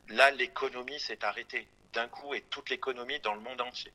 là, 0.10 0.32
l'économie 0.32 1.00
s'est 1.00 1.24
arrêtée 1.24 1.68
d'un 1.94 2.08
coup 2.08 2.34
et 2.34 2.42
toute 2.42 2.70
l'économie 2.70 3.20
dans 3.20 3.34
le 3.34 3.42
monde 3.42 3.62
entier. 3.62 3.92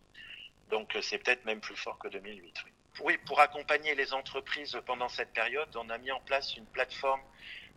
Donc, 0.71 0.97
c'est 1.03 1.19
peut-être 1.19 1.45
même 1.45 1.61
plus 1.61 1.77
fort 1.77 1.99
que 1.99 2.09
2008. 2.09 2.63
Oui. 2.65 2.71
Oui, 3.03 3.19
pour 3.27 3.41
accompagner 3.41 3.95
les 3.95 4.15
entreprises 4.15 4.81
pendant 4.87 5.09
cette 5.09 5.33
période, 5.33 5.69
on 5.77 5.89
a 5.91 5.99
mis 5.99 6.13
en 6.13 6.21
place 6.21 6.57
une 6.57 6.67
plateforme 6.67 7.21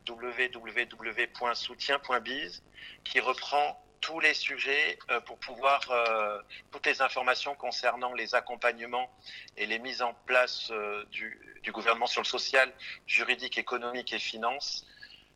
www.soutien.biz 0.08 2.64
qui 3.04 3.20
reprend 3.20 3.84
tous 4.02 4.20
les 4.20 4.34
sujets 4.34 5.00
euh, 5.10 5.22
pour 5.22 5.38
pouvoir 5.40 5.82
euh, 5.90 6.42
toutes 6.72 6.86
les 6.86 7.02
informations 7.02 7.56
concernant 7.56 8.14
les 8.14 8.36
accompagnements 8.36 9.10
et 9.58 9.66
les 9.66 9.80
mises 9.80 10.02
en 10.02 10.14
place 10.26 10.70
euh, 10.72 11.04
du, 11.12 11.40
du, 11.64 11.72
gouvernement 11.72 12.06
sur 12.06 12.22
le 12.22 12.28
social, 12.28 12.72
juridique, 13.06 13.58
économique 13.58 14.14
et 14.14 14.20
finance. 14.20 14.86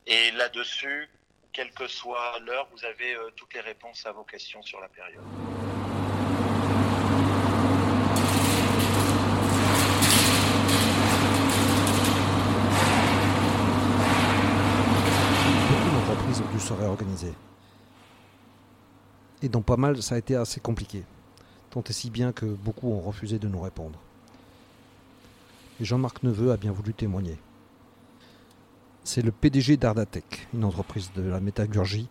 Et 0.05 0.31
là-dessus, 0.31 1.09
quelle 1.53 1.71
que 1.73 1.87
soit 1.87 2.39
l'heure, 2.39 2.67
vous 2.71 2.85
avez 2.85 3.15
toutes 3.35 3.53
les 3.53 3.61
réponses 3.61 4.05
à 4.05 4.11
vos 4.11 4.23
questions 4.23 4.61
sur 4.61 4.79
la 4.79 4.87
période. 4.87 5.23
Beaucoup 15.71 15.95
d'entreprises 15.95 16.43
Et 19.41 19.49
dans 19.49 19.61
pas 19.61 19.77
mal, 19.77 20.01
ça 20.01 20.15
a 20.15 20.17
été 20.17 20.35
assez 20.35 20.59
compliqué. 20.59 21.03
Tant 21.69 21.83
et 21.83 21.93
si 21.93 22.09
bien 22.09 22.31
que 22.31 22.45
beaucoup 22.45 22.91
ont 22.91 22.99
refusé 22.99 23.39
de 23.39 23.47
nous 23.47 23.61
répondre. 23.61 23.99
Et 25.79 25.85
Jean-Marc 25.85 26.23
Neveu 26.23 26.51
a 26.51 26.57
bien 26.57 26.71
voulu 26.71 26.93
témoigner. 26.93 27.37
C'est 29.03 29.23
le 29.23 29.31
PDG 29.31 29.77
d'Ardatec, 29.77 30.47
une 30.53 30.63
entreprise 30.63 31.11
de 31.15 31.23
la 31.23 31.39
métallurgie 31.39 32.07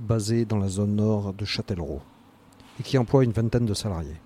basée 0.00 0.44
dans 0.44 0.58
la 0.58 0.68
zone 0.68 0.96
nord 0.96 1.34
de 1.34 1.44
Châtellerault 1.44 2.02
et 2.80 2.82
qui 2.82 2.96
emploie 2.96 3.24
une 3.24 3.32
vingtaine 3.32 3.66
de 3.66 3.74
salariés. 3.74 4.16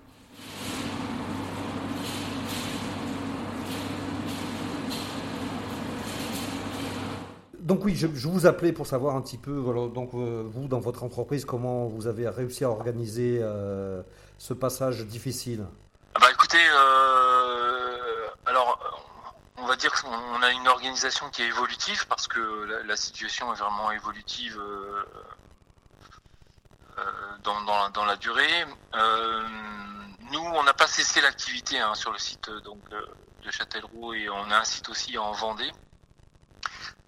Donc 7.69 7.85
oui, 7.85 7.95
je, 7.95 8.07
vous 8.07 8.47
appelais 8.47 8.71
pour 8.71 8.87
savoir 8.87 9.15
un 9.15 9.21
petit 9.21 9.37
peu, 9.37 9.51
voilà, 9.51 9.89
donc 9.89 10.15
euh, 10.15 10.41
vous 10.43 10.67
dans 10.67 10.79
votre 10.79 11.03
entreprise, 11.03 11.45
comment 11.45 11.85
vous 11.85 12.07
avez 12.07 12.27
réussi 12.27 12.65
à 12.65 12.69
organiser 12.71 13.37
euh, 13.43 14.01
ce 14.39 14.55
passage 14.55 15.05
difficile? 15.05 15.67
Bah 16.19 16.31
écoutez, 16.31 16.57
euh, 16.57 18.27
alors 18.47 18.79
on 19.57 19.67
va 19.67 19.75
dire 19.75 19.91
qu'on 20.01 20.41
a 20.41 20.49
une 20.49 20.67
organisation 20.67 21.29
qui 21.29 21.43
est 21.43 21.47
évolutive 21.47 22.07
parce 22.07 22.27
que 22.27 22.39
la, 22.39 22.81
la 22.81 22.95
situation 22.95 23.53
est 23.53 23.57
vraiment 23.57 23.91
évolutive 23.91 24.59
dans, 27.43 27.61
dans, 27.61 27.91
dans, 27.91 28.05
la 28.05 28.15
durée. 28.15 28.65
nous, 30.31 30.39
on 30.39 30.63
n'a 30.63 30.73
pas 30.73 30.87
cessé 30.87 31.21
l'activité 31.21 31.79
hein, 31.79 31.93
sur 31.93 32.11
le 32.11 32.17
site 32.17 32.49
donc 32.63 32.79
de 32.89 33.51
Châtellerault 33.51 34.15
et 34.15 34.27
on 34.27 34.49
a 34.49 34.57
un 34.57 34.63
site 34.63 34.89
aussi 34.89 35.19
en 35.19 35.33
Vendée. 35.33 35.71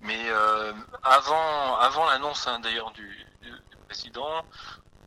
Mais 0.01 0.29
euh, 0.29 0.73
avant, 1.03 1.75
avant 1.77 2.05
l'annonce 2.05 2.47
hein, 2.47 2.59
d'ailleurs 2.59 2.91
du, 2.91 3.25
président, 3.87 4.45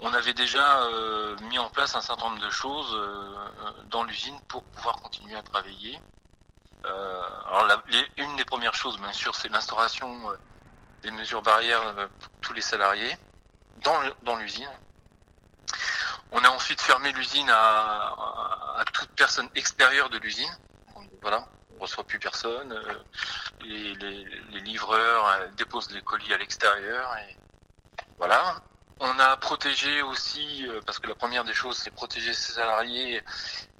on 0.00 0.12
avait 0.12 0.34
déjà 0.34 0.82
euh, 0.82 1.36
mis 1.48 1.58
en 1.58 1.70
place 1.70 1.94
un 1.94 2.00
certain 2.00 2.28
nombre 2.28 2.42
de 2.42 2.50
choses 2.50 2.94
euh, 2.94 3.48
dans 3.86 4.04
l'usine 4.04 4.38
pour 4.46 4.62
pouvoir 4.62 4.96
continuer 4.96 5.34
à 5.36 5.42
travailler. 5.42 5.98
alors 6.84 7.66
la, 7.66 7.82
une 8.18 8.36
des 8.36 8.44
premières 8.44 8.74
choses, 8.74 8.98
bien 8.98 9.12
sûr, 9.12 9.34
c'est 9.34 9.48
l'instauration 9.48 10.08
des 11.02 11.10
mesures 11.10 11.42
barrières 11.42 11.94
pour 12.20 12.30
tous 12.42 12.52
les 12.52 12.60
salariés 12.60 13.16
dans, 13.82 13.98
dans 14.22 14.36
l'usine. 14.36 14.70
On 16.32 16.44
a 16.44 16.48
ensuite 16.48 16.80
fermé 16.80 17.12
l'usine 17.12 17.48
à, 17.48 18.14
à, 18.76 18.84
toute 18.92 19.10
personne 19.10 19.48
extérieure 19.54 20.10
de 20.10 20.18
l'usine. 20.18 20.50
Voilà, 21.22 21.46
reçoit 21.84 22.04
plus 22.04 22.18
personne. 22.18 22.72
Euh, 22.72 22.94
les, 23.62 24.60
livreurs 24.60 25.26
euh, 25.28 25.46
déposent 25.56 25.90
les 25.92 26.02
colis 26.02 26.32
à 26.32 26.38
l'extérieur. 26.38 27.14
Voilà. 28.18 28.62
On 29.00 29.18
a 29.18 29.36
protégé 29.36 30.02
aussi, 30.02 30.66
euh, 30.66 30.80
parce 30.86 30.98
que 30.98 31.08
la 31.08 31.14
première 31.14 31.44
des 31.44 31.52
choses, 31.52 31.76
c'est 31.76 31.90
protéger 31.90 32.32
ses 32.32 32.52
salariés 32.52 33.22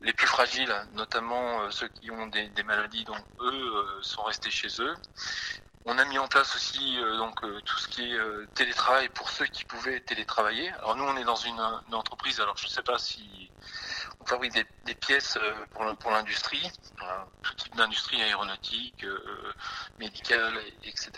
les 0.03 0.13
plus 0.13 0.27
fragiles, 0.27 0.75
notamment 0.95 1.71
ceux 1.71 1.89
qui 1.89 2.11
ont 2.11 2.27
des, 2.27 2.49
des 2.49 2.63
maladies, 2.63 3.05
donc 3.05 3.25
eux 3.41 4.01
sont 4.03 4.23
restés 4.23 4.51
chez 4.51 4.69
eux. 4.81 4.95
On 5.87 5.99
a 5.99 6.05
mis 6.07 6.19
en 6.19 6.27
place 6.29 6.57
aussi 6.57 6.99
euh, 6.99 7.19
donc 7.19 7.45
euh, 7.45 7.61
tout 7.61 7.79
ce 7.79 7.89
qui 7.89 8.11
est 8.11 8.15
euh, 8.15 8.49
télétravail 8.55 9.11
pour 9.11 9.29
ceux 9.29 9.45
qui 9.45 9.65
pouvaient 9.65 10.01
télétravailler. 10.01 10.71
Alors 10.71 10.97
nous 10.97 11.05
on 11.05 11.15
est 11.19 11.25
dans 11.25 11.37
une, 11.37 11.61
entreprise, 11.93 12.41
alors 12.41 12.57
je 12.57 12.65
ne 12.65 12.71
sais 12.71 12.83
pas 12.83 12.99
si 12.99 13.51
on 14.21 14.25
fabrique 14.25 14.55
des, 14.55 14.95
pièces 14.95 15.39
pour, 15.73 16.11
l'industrie, 16.11 16.67
tout 17.43 17.55
type 17.57 17.77
d'industrie 17.77 18.23
aéronautique, 18.23 19.05
médicale, 19.99 20.55
etc. 20.85 21.11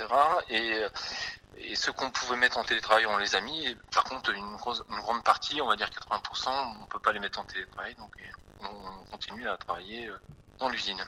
Et, 0.49 0.82
et 1.58 1.76
ce 1.76 1.92
qu'on 1.92 2.11
pouvait 2.11 2.37
mettre 2.37 2.58
en 2.58 2.64
télétravail, 2.64 3.06
on 3.06 3.18
les 3.18 3.37
a 3.37 3.40
mis. 3.40 3.76
Par 3.94 4.02
contre, 4.04 4.30
une, 4.30 4.44
une 4.44 5.00
grande 5.00 5.23
partie, 5.23 5.61
on 5.62 5.68
va 5.68 5.76
dire 5.76 5.88
80%, 5.88 6.49
on 6.49 6.82
ne 6.82 6.87
peut 6.87 6.99
pas 6.99 7.12
les 7.12 7.20
mettre 7.20 7.38
en 7.38 7.44
télétravail, 7.44 7.94
donc 7.94 8.12
on 8.61 9.04
continue 9.12 9.49
à 9.49 9.56
travailler 9.56 10.11
dans 10.58 10.68
l'usine. 10.68 11.04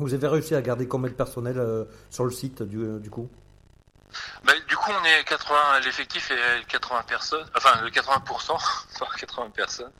Vous 0.00 0.14
avez 0.14 0.28
réussi 0.28 0.54
à 0.54 0.62
garder 0.62 0.88
combien 0.88 1.10
de 1.10 1.14
personnel 1.14 1.58
euh, 1.58 1.84
sur 2.08 2.24
le 2.24 2.30
site 2.30 2.62
du, 2.62 2.78
euh, 2.78 2.98
du 2.98 3.10
coup? 3.10 3.28
Bah, 4.44 4.54
Du 4.66 4.74
coup, 4.74 4.90
on 4.90 5.04
est 5.04 5.24
80, 5.24 5.80
l'effectif 5.84 6.30
est 6.30 6.66
80 6.66 7.02
personnes, 7.02 7.46
enfin 7.54 7.86
80%, 7.86 8.46
pas 8.98 9.08
80 9.18 9.50
personnes. 9.50 9.92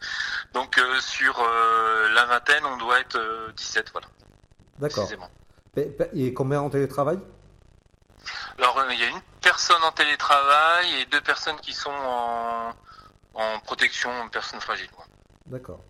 Donc 0.55 0.79
euh, 0.79 1.01
sur 1.01 1.39
la 2.15 2.25
vingtaine, 2.25 2.65
on 2.65 2.79
doit 2.79 3.01
être 3.01 3.53
17, 3.55 3.93
voilà. 3.93 4.07
D'accord. 4.79 5.09
Et 6.15 6.33
combien 6.33 6.63
en 6.63 6.71
télétravail? 6.71 7.19
Alors, 8.59 8.83
il 8.91 8.99
y 8.99 9.05
a 9.05 9.09
une 9.09 9.23
personne 9.43 9.83
en 9.83 9.93
télétravail 9.93 10.95
et 11.01 11.07
deux 11.07 11.21
personnes 11.21 11.57
qui 11.61 11.75
sont 11.75 11.91
en, 11.91 12.73
en 13.35 13.61
protection 13.61 14.11
personnes 14.31 14.61
fragiles. 14.61 14.91
D'accord. 15.47 15.81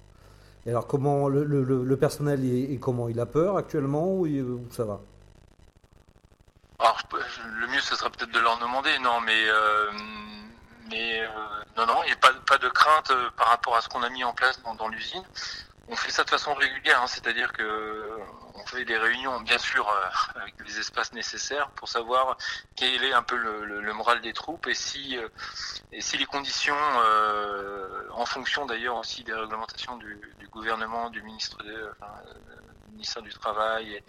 Et 0.67 0.71
alors, 0.71 0.87
comment 0.87 1.29
le, 1.29 1.97
personnel 1.97 2.45
est, 2.45 2.79
comment? 2.79 3.09
Il 3.09 3.19
a 3.21 3.27
peur 3.27 3.57
actuellement 3.57 4.13
ou, 4.13 4.67
ça 4.71 4.85
va? 4.85 5.01
Alors, 6.79 6.99
le 7.61 7.67
mieux, 7.69 7.81
ce 7.81 7.97
serait 7.97 8.11
peut-être 8.11 8.33
de 8.33 8.41
leur 8.41 8.59
demander, 8.59 8.99
non, 8.99 9.21
mais, 9.21 9.49
euh, 9.49 9.91
mais 10.91 11.21
euh, 11.21 11.29
non, 11.77 11.87
non, 11.87 12.03
il 12.05 12.07
n'y 12.07 12.13
a 12.13 12.17
pas, 12.17 12.33
pas 12.47 12.59
de 12.59 12.69
crainte 12.69 13.11
euh, 13.11 13.31
par 13.37 13.49
rapport 13.49 13.77
à 13.77 13.81
ce 13.81 13.89
qu'on 13.89 14.03
a 14.03 14.11
mis 14.11 14.25
en 14.25 14.33
place 14.33 14.61
dans, 14.63 14.89
l'usine. 14.89 15.25
On 15.89 15.97
fait 15.97 16.11
ça 16.11 16.25
de 16.25 16.31
façon 16.31 16.55
régulière, 16.55 17.01
hein, 17.03 17.07
c'est-à-dire 17.07 17.53
que 17.53 18.19
fait 18.71 18.85
des 18.85 18.97
réunions, 18.97 19.41
bien 19.41 19.59
sûr, 19.59 19.89
euh, 19.89 20.41
avec 20.41 20.55
les 20.65 20.79
espaces 20.79 21.13
nécessaires 21.13 21.71
pour 21.71 21.89
savoir 21.89 22.37
quel 22.77 23.03
est 23.03 23.13
un 23.13 23.23
peu 23.23 23.37
le, 23.37 23.93
moral 23.93 24.21
des 24.21 24.33
troupes 24.33 24.67
et 24.69 24.75
si, 24.75 25.17
euh, 25.19 25.29
et 25.93 26.01
si 26.01 26.17
les 26.17 26.27
conditions, 26.27 26.77
euh, 27.05 28.09
en 28.13 28.25
fonction 28.25 28.67
d'ailleurs 28.67 28.97
aussi 28.97 29.25
des 29.25 29.35
réglementations 29.35 29.97
du, 29.97 30.21
gouvernement, 30.51 31.11
du 31.11 31.23
ministre, 31.23 31.63
de, 31.63 31.93
ministère 32.93 33.23
du 33.23 33.33
Travail 33.33 34.03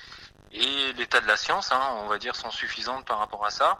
et, 0.54 0.94
l'état 0.94 1.22
de 1.22 1.28
la 1.28 1.38
science, 1.38 1.72
hein, 1.72 1.82
on 2.04 2.08
va 2.08 2.18
dire, 2.18 2.36
sont 2.36 2.52
suffisantes 2.52 3.06
par 3.06 3.20
rapport 3.20 3.46
à 3.46 3.52
ça. 3.52 3.80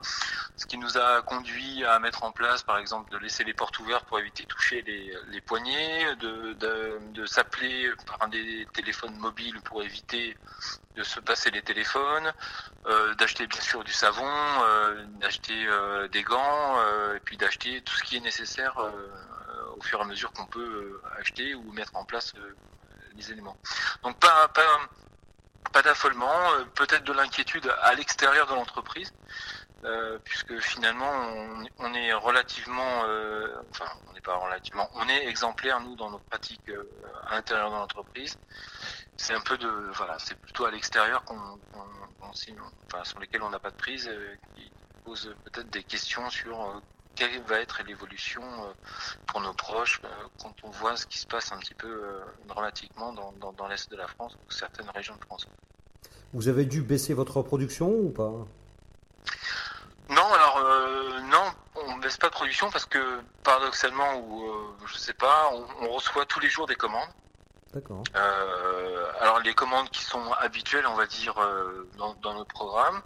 Ce 0.56 0.66
qui 0.66 0.78
nous 0.78 0.98
a 0.98 1.22
conduit 1.22 1.84
à 1.86 2.00
mettre 2.00 2.24
en 2.24 2.32
place, 2.32 2.64
par 2.64 2.78
exemple, 2.78 3.12
de 3.12 3.18
laisser 3.18 3.44
les 3.44 3.54
portes 3.54 3.78
ouvertes 3.80 4.06
pour 4.06 4.20
éviter 4.20 4.44
de 4.44 4.48
toucher 4.48 4.82
les, 4.84 5.42
poignets, 5.42 6.16
de, 6.16 6.54
de, 6.54 7.00
de 7.14 7.26
s'appeler 7.26 7.92
par 8.06 8.30
des 8.30 8.68
téléphones 8.74 9.16
mobiles 9.18 9.60
pour 9.62 9.84
éviter 9.84 10.38
de 10.96 11.04
se 11.04 11.20
passer 11.20 11.52
les 11.52 11.62
téléphones, 11.62 12.34
euh, 12.86 13.14
d'acheter 13.16 13.48
bien 13.48 13.62
sûr 13.62 13.84
du 13.84 13.94
savon, 13.94 14.26
euh, 14.26 15.06
d'acheter 15.20 15.66
euh, 15.68 16.08
des 16.08 16.24
gants, 16.24 16.78
et 17.16 17.20
puis 17.20 17.38
d'acheter 17.38 17.82
tout 17.82 17.96
ce 17.96 18.04
qui 18.04 18.18
est 18.18 18.22
nécessaire 18.22 18.76
au 19.78 19.82
fur 19.82 20.00
et 20.00 20.02
à 20.02 20.06
mesure 20.06 20.32
qu'on 20.34 20.46
peut 20.46 21.02
acheter 21.20 21.56
ou 21.56 21.72
mettre 21.72 21.96
en 21.96 22.06
place 22.06 22.34
les 23.16 23.32
éléments. 23.32 23.58
Donc 24.04 24.20
pas, 24.20 24.48
pas 24.50 24.80
pas 25.72 25.82
d'affolement, 25.82 26.38
peut-être 26.76 27.06
de 27.06 27.14
l'inquiétude 27.14 27.74
à 27.82 27.94
l'extérieur 27.94 28.46
de 28.48 28.54
l'entreprise, 28.56 29.14
puisque 30.26 30.60
finalement 30.60 31.12
on, 31.80 31.94
est 31.94 32.12
relativement, 32.14 33.04
enfin 33.70 33.86
on 34.10 34.14
n'est 34.14 34.22
pas 34.22 34.36
relativement, 34.36 34.90
on 34.96 35.08
est 35.08 35.28
exemplaire 35.28 35.80
nous 35.80 35.96
dans 35.96 36.10
nos 36.10 36.20
pratiques 36.20 36.72
à 37.28 37.36
l'intérieur 37.36 37.70
de 37.70 37.76
l'entreprise. 37.76 38.38
C'est 39.22 39.36
un 39.36 39.42
peu 39.42 39.56
de, 39.56 39.68
voilà, 39.94 40.18
c'est 40.18 40.36
plutôt 40.36 40.66
à 40.66 40.72
l'extérieur 40.72 41.24
qu'on, 41.26 41.38
qu 41.38 42.54
enfin 42.88 43.04
sur 43.04 43.20
lesquels 43.20 43.44
on 43.44 43.52
n'a 43.52 43.60
pas 43.60 43.70
de 43.70 43.76
prise, 43.76 44.08
euh, 44.08 44.36
qui 44.56 44.72
pose 45.06 45.36
peut-être 45.46 45.70
des 45.70 45.84
questions 45.84 46.28
sur 46.32 46.82
quelle 47.14 47.40
va 47.44 47.60
être 47.60 47.84
l'évolution 47.84 48.42
pour 49.28 49.42
nos 49.42 49.54
proches 49.54 50.02
quand 50.42 50.56
on 50.64 50.72
voit 50.72 50.98
ce 50.98 51.06
qui 51.06 51.20
se 51.20 51.28
passe 51.28 51.52
un 51.52 51.60
petit 51.60 51.76
peu 51.76 52.20
dramatiquement 52.48 53.14
dans, 53.14 53.32
dans, 53.34 53.54
dans 53.54 53.68
l'Est 53.68 53.92
de 53.92 53.96
la 53.96 54.08
France 54.08 54.34
ou 54.34 54.52
certaines 54.52 54.90
régions 54.90 55.16
de 55.16 55.26
France. 55.26 55.46
Vous 56.34 56.48
avez 56.48 56.66
dû 56.66 56.82
baisser 56.82 57.14
votre 57.14 57.44
production 57.44 57.90
ou 57.90 58.10
pas? 58.10 58.32
Non, 60.10 60.34
alors 60.34 60.58
euh, 60.58 61.20
non, 61.22 61.52
on, 61.76 61.98
baisse 61.98 62.18
pas 62.18 62.28
de 62.28 62.34
production 62.34 62.72
parce 62.72 62.86
que 62.86 63.22
paradoxalement 63.44 64.20
ou 64.20 64.44
je 64.86 64.98
sais 64.98 65.14
pas, 65.14 65.52
on, 65.82 65.90
reçoit 65.90 66.26
tous 66.26 66.40
les 66.40 66.50
jours 66.50 66.68
des 66.68 66.76
commandes. 66.76 67.10
D'accord. 67.74 68.04
alors 69.20 69.40
les 69.40 69.54
commandes 69.54 69.90
qui 69.90 70.04
sont 70.04 70.34
habituelles, 70.34 70.86
on 70.88 70.96
va 70.96 71.06
dire, 71.06 71.36
dans, 71.98 72.14
dans 72.16 72.34
nos 72.34 72.46
programmes. 72.46 73.02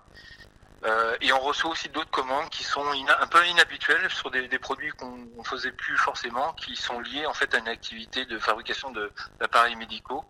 Euh, 0.86 1.16
et 1.22 1.34
on 1.34 1.40
reçoit 1.40 1.72
aussi 1.72 1.90
d'autres 1.90 2.12
commandes 2.12 2.50
qui 2.50 2.64
sont 2.64 2.86
un 2.86 3.28
peu 3.28 3.46
inhabituelles 3.48 4.08
sur 4.12 4.30
des, 4.30 4.48
produits 4.60 4.92
qu'on 4.92 5.18
ne 5.18 5.44
faisait 5.44 5.72
plus 5.72 5.98
forcément, 5.98 6.54
qui 6.54 6.76
sont 6.76 7.00
liés 7.00 7.26
en 7.26 7.34
fait 7.34 7.54
à 7.56 7.58
une 7.58 7.68
activité 7.68 8.26
de 8.26 8.38
fabrication 8.38 8.94
d'appareils 9.40 9.76
médicaux. 9.76 10.24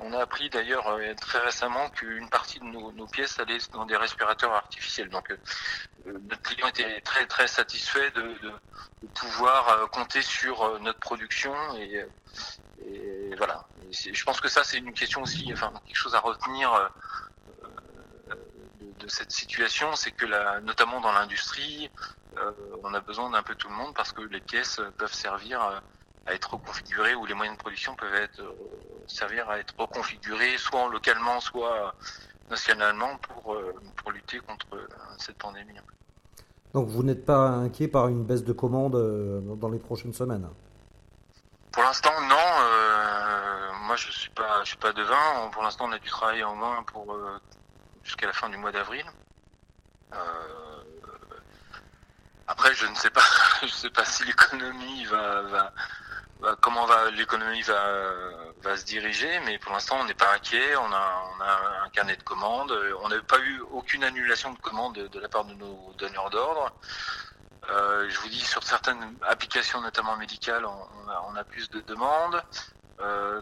On 0.00 0.14
a 0.14 0.20
appris 0.20 0.48
d'ailleurs 0.48 0.88
euh, 0.88 1.12
très 1.20 1.40
récemment 1.40 1.90
qu'une 1.90 2.30
partie 2.30 2.60
de 2.60 2.64
nos, 2.64 3.06
pièces 3.08 3.38
allaient 3.40 3.58
dans 3.72 3.84
des 3.84 3.96
respirateurs 3.96 4.52
artificiels. 4.52 5.10
Donc 5.10 5.30
euh, 5.30 5.36
notre 6.06 6.42
client 6.42 6.68
était 6.68 7.02
très 7.02 7.26
très 7.26 7.46
satisfait 7.46 8.10
de, 8.12 8.34
pouvoir 9.14 9.88
compter 9.90 10.20
sur 10.20 10.78
notre 10.80 10.98
production 11.00 11.54
et, 11.76 12.04
et 12.94 13.34
voilà. 13.36 13.66
je 13.90 14.24
pense 14.24 14.40
que 14.40 14.48
ça 14.48 14.64
c'est 14.64 14.78
une 14.78 14.92
question 14.92 15.22
aussi, 15.22 15.50
enfin 15.52 15.72
quelque 15.86 15.96
chose 15.96 16.14
à 16.14 16.20
retenir 16.20 16.90
de 19.00 19.08
cette 19.08 19.32
situation, 19.32 19.94
c'est 19.96 20.12
que 20.12 20.26
notamment 20.60 21.00
dans 21.00 21.12
l'industrie, 21.12 21.90
euh, 22.38 22.52
on 22.84 22.94
a 22.94 23.00
besoin 23.00 23.30
d'un 23.30 23.42
peu 23.42 23.54
tout 23.54 23.68
le 23.68 23.74
monde 23.74 23.94
parce 23.94 24.12
que 24.12 24.22
les 24.22 24.40
pièces 24.40 24.80
peuvent 24.98 25.12
servir 25.12 25.60
à 25.60 26.32
être 26.32 26.54
reconfigurées 26.54 27.14
ou 27.14 27.26
les 27.26 27.34
moyens 27.34 27.56
de 27.56 27.60
production 27.60 27.96
peuvent 27.96 28.14
être 28.14 28.40
euh, 28.40 28.52
servir 29.06 29.48
à 29.50 29.58
être 29.58 29.74
reconfigurés 29.76 30.56
soit 30.58 30.88
localement, 30.90 31.40
soit 31.40 31.94
nationalement 32.50 33.16
pour, 33.16 33.54
euh, 33.54 33.74
pour 33.96 34.12
lutter 34.12 34.38
contre 34.40 34.66
cette 35.18 35.38
pandémie. 35.38 35.74
Donc 36.74 36.88
vous 36.88 37.02
n'êtes 37.02 37.24
pas 37.24 37.48
inquiet 37.48 37.88
par 37.88 38.08
une 38.08 38.24
baisse 38.24 38.44
de 38.44 38.52
commandes 38.52 38.92
dans 39.58 39.68
les 39.68 39.78
prochaines 39.78 40.12
semaines? 40.12 40.48
Pour 41.72 41.82
l'instant, 41.82 42.12
non. 42.22 43.76
moi, 43.86 43.96
je 43.96 44.10
suis 44.10 44.30
pas, 44.30 44.62
je 44.64 44.70
suis 44.70 44.76
pas 44.76 44.92
devin. 44.92 45.50
Pour 45.52 45.62
l'instant, 45.62 45.86
on 45.88 45.92
a 45.92 45.98
du 45.98 46.08
travail 46.08 46.42
en 46.44 46.56
main 46.56 46.82
pour 46.84 47.16
jusqu'à 48.02 48.26
la 48.26 48.32
fin 48.32 48.48
du 48.48 48.56
mois 48.56 48.72
d'avril. 48.72 49.04
Euh, 50.12 50.82
après, 52.46 52.74
je 52.74 52.86
ne 52.86 52.94
sais 52.94 53.10
pas, 53.10 53.22
je 53.62 53.68
sais 53.68 53.90
pas 53.90 54.04
si 54.04 54.24
l'économie 54.24 55.04
va, 55.04 55.72
comment 56.60 56.86
va 56.86 57.10
l'économie 57.10 57.62
va, 57.62 58.02
va 58.62 58.76
se 58.76 58.84
diriger, 58.84 59.40
mais 59.40 59.58
pour 59.58 59.72
l'instant, 59.72 59.98
on 60.00 60.04
n'est 60.04 60.14
pas 60.14 60.34
inquiet. 60.34 60.76
On 60.76 60.92
a, 60.92 61.32
on 61.36 61.40
a 61.40 61.84
un 61.84 61.88
carnet 61.90 62.16
de 62.16 62.22
commandes. 62.22 62.72
On 63.02 63.08
n'a 63.08 63.20
pas 63.22 63.38
eu 63.40 63.60
aucune 63.72 64.04
annulation 64.04 64.52
de 64.52 64.58
commandes 64.58 64.94
de 64.94 65.20
la 65.20 65.28
part 65.28 65.44
de 65.44 65.54
nos 65.54 65.94
donneurs 65.98 66.30
d'ordre. 66.30 66.72
Euh, 67.70 68.08
je 68.08 68.18
vous 68.20 68.28
dis, 68.28 68.40
sur 68.40 68.62
certaines 68.62 69.14
applications, 69.22 69.80
notamment 69.80 70.16
médicales, 70.16 70.64
on 70.66 71.36
a 71.36 71.44
plus 71.44 71.70
de 71.70 71.80
demandes. 71.80 72.42
Euh, 73.00 73.40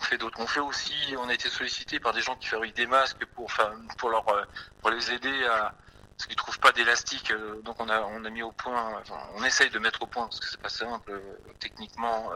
fait 0.00 0.22
On 0.38 0.46
fait 0.46 0.60
aussi, 0.60 1.14
on 1.18 1.28
a 1.28 1.34
été 1.34 1.48
sollicité 1.48 2.00
par 2.00 2.12
des 2.12 2.20
gens 2.20 2.36
qui 2.36 2.48
fabriquent 2.48 2.76
des 2.76 2.86
masques 2.86 3.24
pour, 3.34 3.50
pour 3.96 4.10
leur, 4.10 4.28
euh, 4.28 4.42
pour 4.80 4.90
les 4.90 5.10
aider 5.12 5.46
à, 5.46 5.72
parce 6.16 6.26
qu'ils 6.26 6.36
trouvent 6.36 6.58
pas 6.58 6.72
d'élastique. 6.72 7.32
Donc 7.64 7.76
on 7.78 7.88
a, 7.88 8.00
on 8.00 8.24
a 8.24 8.30
mis 8.30 8.42
au 8.42 8.52
point, 8.52 8.92
on 9.36 9.44
essaye 9.44 9.70
de 9.70 9.78
mettre 9.78 10.02
au 10.02 10.06
point 10.06 10.24
parce 10.24 10.40
que 10.40 10.48
c'est 10.48 10.60
pas 10.60 10.68
simple 10.68 11.12
techniquement 11.60 12.30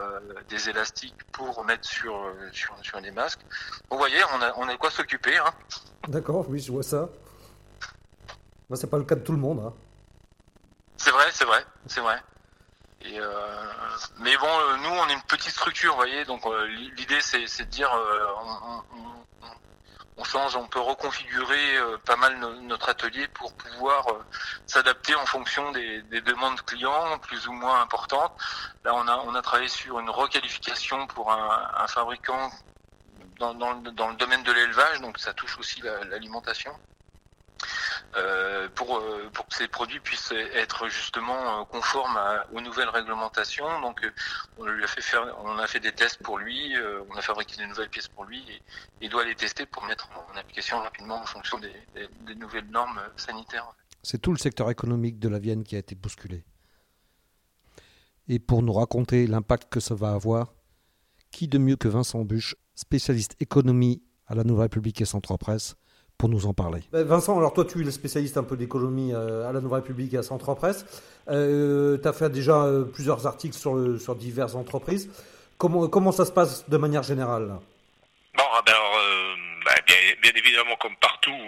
des 0.47 0.69
élastiques 0.69 1.21
pour 1.33 1.65
mettre 1.65 1.85
sur, 1.85 2.33
sur, 2.53 2.75
sur 2.81 3.01
masques. 3.13 3.41
Vous 3.91 3.97
voyez, 3.97 4.23
on 4.33 4.41
a, 4.41 4.53
on 4.55 4.69
a 4.69 4.77
quoi 4.77 4.89
s'occuper. 4.89 5.37
Hein. 5.37 5.53
D'accord, 6.07 6.45
oui, 6.49 6.59
je 6.59 6.71
vois 6.71 6.83
ça. 6.83 7.09
Moi, 8.69 8.77
c'est 8.77 8.89
pas 8.89 8.97
le 8.97 9.03
cas 9.03 9.15
de 9.15 9.21
tout 9.21 9.33
le 9.33 9.37
monde. 9.37 9.59
Hein. 9.59 9.73
C'est 11.03 11.11
vrai, 11.11 11.25
c'est 11.33 11.43
vrai, 11.43 11.65
c'est 11.85 11.99
vrai. 11.99 12.23
Euh, 13.05 13.73
mais 14.19 14.37
bon, 14.37 14.47
euh, 14.47 14.77
nous, 14.77 14.89
on 14.89 15.09
est 15.09 15.13
une 15.13 15.21
petite 15.23 15.51
structure, 15.51 15.91
vous 15.91 15.97
voyez, 15.97 16.23
donc 16.23 16.45
euh, 16.45 16.65
l'idée, 16.95 17.19
c'est 17.19 17.43
de 17.43 17.63
dire, 17.63 17.91
on, 20.15 20.23
change, 20.23 20.55
on 20.55 20.65
peut 20.65 20.79
reconfigurer 20.79 21.77
pas 22.05 22.15
mal 22.15 22.39
notre 22.61 22.87
atelier 22.87 23.27
pour 23.27 23.53
pouvoir 23.53 24.05
s'adapter 24.65 25.13
en 25.15 25.25
fonction 25.25 25.73
des, 25.73 26.01
demandes 26.21 26.61
clients 26.61 27.19
plus 27.19 27.49
ou 27.49 27.51
moins 27.51 27.81
importantes. 27.81 28.31
Là, 28.85 28.95
on 28.95 29.35
a, 29.35 29.41
travaillé 29.41 29.67
sur 29.67 29.99
une 29.99 30.09
requalification 30.09 31.05
pour 31.07 31.33
un, 31.33 31.87
fabricant 31.87 32.49
dans, 33.39 33.73
le 33.73 34.15
domaine 34.15 34.43
de 34.43 34.53
l'élevage, 34.53 35.01
donc 35.01 35.19
ça 35.19 35.33
touche 35.33 35.59
aussi 35.59 35.81
l'alimentation. 35.81 36.71
Euh, 38.15 38.67
pour, 38.75 38.97
euh, 38.97 39.27
pour 39.33 39.47
que 39.47 39.55
ces 39.55 39.67
produits 39.67 39.99
puissent 39.99 40.33
être 40.53 40.87
justement 40.87 41.61
euh, 41.61 41.65
conformes 41.65 42.19
aux 42.53 42.61
nouvelles 42.61 42.89
réglementations. 42.89 43.81
Donc, 43.81 44.07
on 44.57 44.65
lui 44.65 44.83
a 44.83 44.87
fait 44.87 45.01
faire, 45.01 45.35
on 45.43 45.57
a 45.57 45.65
fait 45.65 45.79
des 45.79 45.91
tests 45.91 46.21
pour 46.21 46.37
lui, 46.37 46.75
on 47.09 47.15
a 47.15 47.21
fabriqué 47.21 47.57
des 47.57 47.65
nouvelles 47.65 47.89
pièces 47.89 48.07
pour 48.07 48.25
lui 48.25 48.39
et 48.51 48.61
il 49.01 49.09
doit 49.09 49.25
les 49.25 49.35
tester 49.35 49.65
pour 49.65 49.83
mettre 49.85 50.09
en 50.11 50.37
application 50.37 50.79
rapidement 50.79 51.21
en 51.21 51.25
fonction 51.25 51.57
des, 51.59 51.73
des 52.21 52.35
nouvelles 52.35 52.69
normes 52.69 53.01
sanitaires. 53.15 53.73
C'est 54.03 54.21
tout 54.21 54.31
le 54.31 54.37
secteur 54.37 54.69
économique 54.69 55.17
de 55.17 55.29
la 55.29 55.39
Vienne 55.39 55.63
qui 55.63 55.75
a 55.75 55.79
été 55.79 55.95
bousculé. 55.95 56.43
Et 58.27 58.39
pour 58.39 58.61
nous 58.61 58.73
raconter 58.73 59.25
l'impact 59.27 59.71
que 59.71 59.79
ça 59.79 59.95
va 59.95 60.13
avoir, 60.13 60.53
qui 61.31 61.47
de 61.47 61.57
mieux 61.57 61.77
que 61.77 61.87
Vincent 61.87 62.23
Buche, 62.23 62.55
spécialiste 62.75 63.35
économie 63.39 64.03
à 64.27 64.35
la 64.35 64.43
Nouvelle 64.43 64.63
République 64.63 65.01
et 65.01 65.05
Centre 65.05 65.35
Presse, 65.37 65.75
pour 66.23 66.29
nous 66.29 66.45
en 66.45 66.53
parler. 66.53 66.79
Ben, 66.93 67.03
Vincent, 67.03 67.37
alors 67.37 67.51
toi 67.51 67.65
tu 67.65 67.81
es 67.81 67.83
le 67.83 67.91
spécialiste 67.91 68.37
un 68.37 68.45
peu 68.45 68.55
d'économie 68.55 69.11
euh, 69.13 69.49
à 69.49 69.51
la 69.51 69.59
Nouvelle 69.59 69.81
République 69.81 70.13
et 70.13 70.17
à 70.17 70.23
Centre 70.23 70.53
Presse. 70.53 70.85
Euh, 71.27 71.97
tu 72.01 72.07
as 72.07 72.13
fait 72.13 72.29
déjà 72.29 72.63
euh, 72.63 72.85
plusieurs 72.85 73.27
articles 73.27 73.57
sur, 73.57 73.99
sur 73.99 74.15
diverses 74.15 74.55
entreprises. 74.55 75.09
Comment, 75.57 75.89
comment 75.89 76.13
ça 76.13 76.23
se 76.23 76.31
passe 76.31 76.69
de 76.69 76.77
manière 76.77 77.03
générale 77.03 77.59
Bon, 78.37 78.43
alors, 78.53 78.97
ben, 79.65 79.75
bien, 79.85 80.31
évidemment, 80.33 80.77
comme 80.77 80.95
partout, 80.95 81.41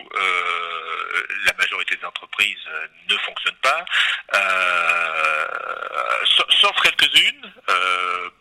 la 1.46 1.54
majorité 1.54 1.96
des 1.96 2.06
entreprises 2.06 2.68
ne 3.10 3.16
fonctionnent 3.16 3.64
pas, 3.64 3.86
sauf 6.50 6.76
quelques-unes, 6.84 7.50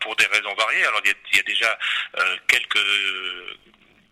pour 0.01 0.17
des 0.17 0.25
raisons 0.25 0.53
variées. 0.57 0.85
Alors, 0.85 0.99
il 1.05 1.37
y 1.37 1.39
a 1.39 1.43
déjà 1.43 1.77
quelques 2.47 2.77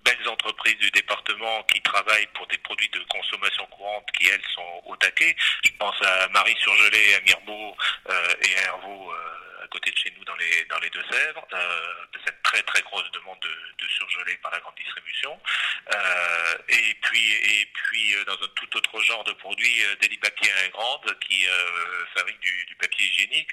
belles 0.03 0.27
entreprises 0.27 0.77
du 0.77 0.91
département 0.91 1.63
qui 1.63 1.81
travaillent 1.81 2.27
pour 2.33 2.47
des 2.47 2.57
produits 2.59 2.89
de 2.89 2.99
consommation 3.09 3.65
courante 3.67 4.05
qui, 4.17 4.27
elles, 4.27 4.41
sont 4.53 4.81
au 4.85 4.95
taquet. 4.97 5.35
Je 5.65 5.71
pense 5.79 5.95
à 6.01 6.27
Marie 6.29 6.55
Surgelé, 6.59 7.15
à 7.15 7.21
Mirbeau 7.21 7.75
euh, 8.09 8.33
et 8.41 8.57
à 8.57 8.61
Hervaux 8.63 9.11
euh, 9.11 9.52
côté 9.73 9.89
de 9.89 9.97
chez 9.97 10.13
nous 10.15 10.23
dans 10.23 10.35
les, 10.35 10.65
dans 10.65 10.79
les 10.79 10.89
Deux-Sèvres. 10.91 11.47
Euh, 11.51 12.05
cette 12.25 12.41
très 12.43 12.61
très 12.61 12.81
grosse 12.83 13.09
demande 13.11 13.39
de, 13.41 13.49
de 13.49 14.35
par 14.41 14.51
la 14.51 14.59
grande 14.59 14.75
distribution. 14.75 15.39
Euh, 15.93 16.57
et 16.69 16.93
puis, 17.01 17.31
et 17.31 17.65
puis 17.73 18.15
dans 18.25 18.33
un 18.33 18.47
tout 18.55 18.77
autre 18.77 19.01
genre 19.01 19.23
de 19.23 19.33
produit, 19.33 19.81
Deli 20.01 20.17
Papier 20.17 20.51
Grande 20.71 21.19
qui 21.19 21.45
fabrique 22.15 22.39
du, 22.39 22.75
papier 22.79 23.05
hygiénique, 23.05 23.49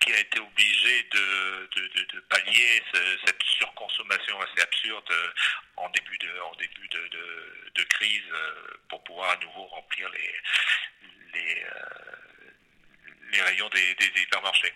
qui 0.00 0.12
a 0.12 0.18
été 0.18 0.38
obligé 0.40 1.02
de, 1.10 1.68
de, 1.74 1.88
de, 1.88 2.04
de 2.14 2.20
pallier 2.20 2.82
cette 3.24 3.42
surconsommation 3.42 4.40
assez 4.40 4.62
absurde 4.62 5.12
en 5.76 5.88
début 5.90 6.18
de, 6.18 6.40
en 6.40 6.54
début 6.56 6.88
de, 6.88 7.08
de, 7.08 7.72
de 7.74 7.82
crise 7.84 8.32
pour 8.88 9.02
pouvoir 9.04 9.30
à 9.30 9.36
nouveau 9.36 9.64
remplir 9.66 10.08
les, 10.10 10.34
les, 13.32 13.42
rayons 13.42 13.68
des 13.70 14.22
hypermarchés. 14.22 14.72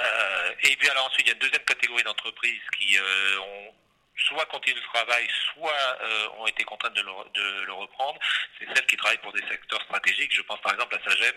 Euh, 0.00 0.50
et 0.62 0.76
puis 0.76 0.88
alors 0.88 1.06
ensuite, 1.06 1.26
il 1.26 1.28
y 1.28 1.30
a 1.30 1.34
une 1.34 1.40
deuxième 1.40 1.64
catégorie 1.64 2.02
d'entreprises 2.02 2.62
qui 2.78 2.98
euh, 2.98 3.38
ont 3.40 3.74
soit 4.16 4.46
continué 4.46 4.76
le 4.76 4.86
travail, 4.86 5.26
soit 5.52 5.98
euh, 6.02 6.28
ont 6.38 6.46
été 6.46 6.64
contraintes 6.64 6.94
de 6.94 7.02
le, 7.02 7.72
reprendre. 7.72 8.18
C'est 8.58 8.66
celles 8.74 8.86
qui 8.86 8.96
travaillent 8.96 9.18
pour 9.18 9.32
des 9.32 9.46
secteurs 9.48 9.82
stratégiques. 9.82 10.32
Je 10.34 10.42
pense 10.42 10.60
par 10.62 10.72
exemple 10.72 10.96
à 10.96 11.10
Sagem, 11.10 11.34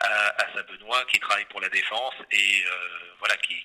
à, 0.00 0.42
à 0.42 0.52
Saint-Benoît, 0.54 1.04
qui 1.06 1.18
travaille 1.20 1.44
pour 1.46 1.60
la 1.60 1.68
défense 1.68 2.14
et 2.30 2.64
voilà, 3.18 3.36
qui, 3.38 3.64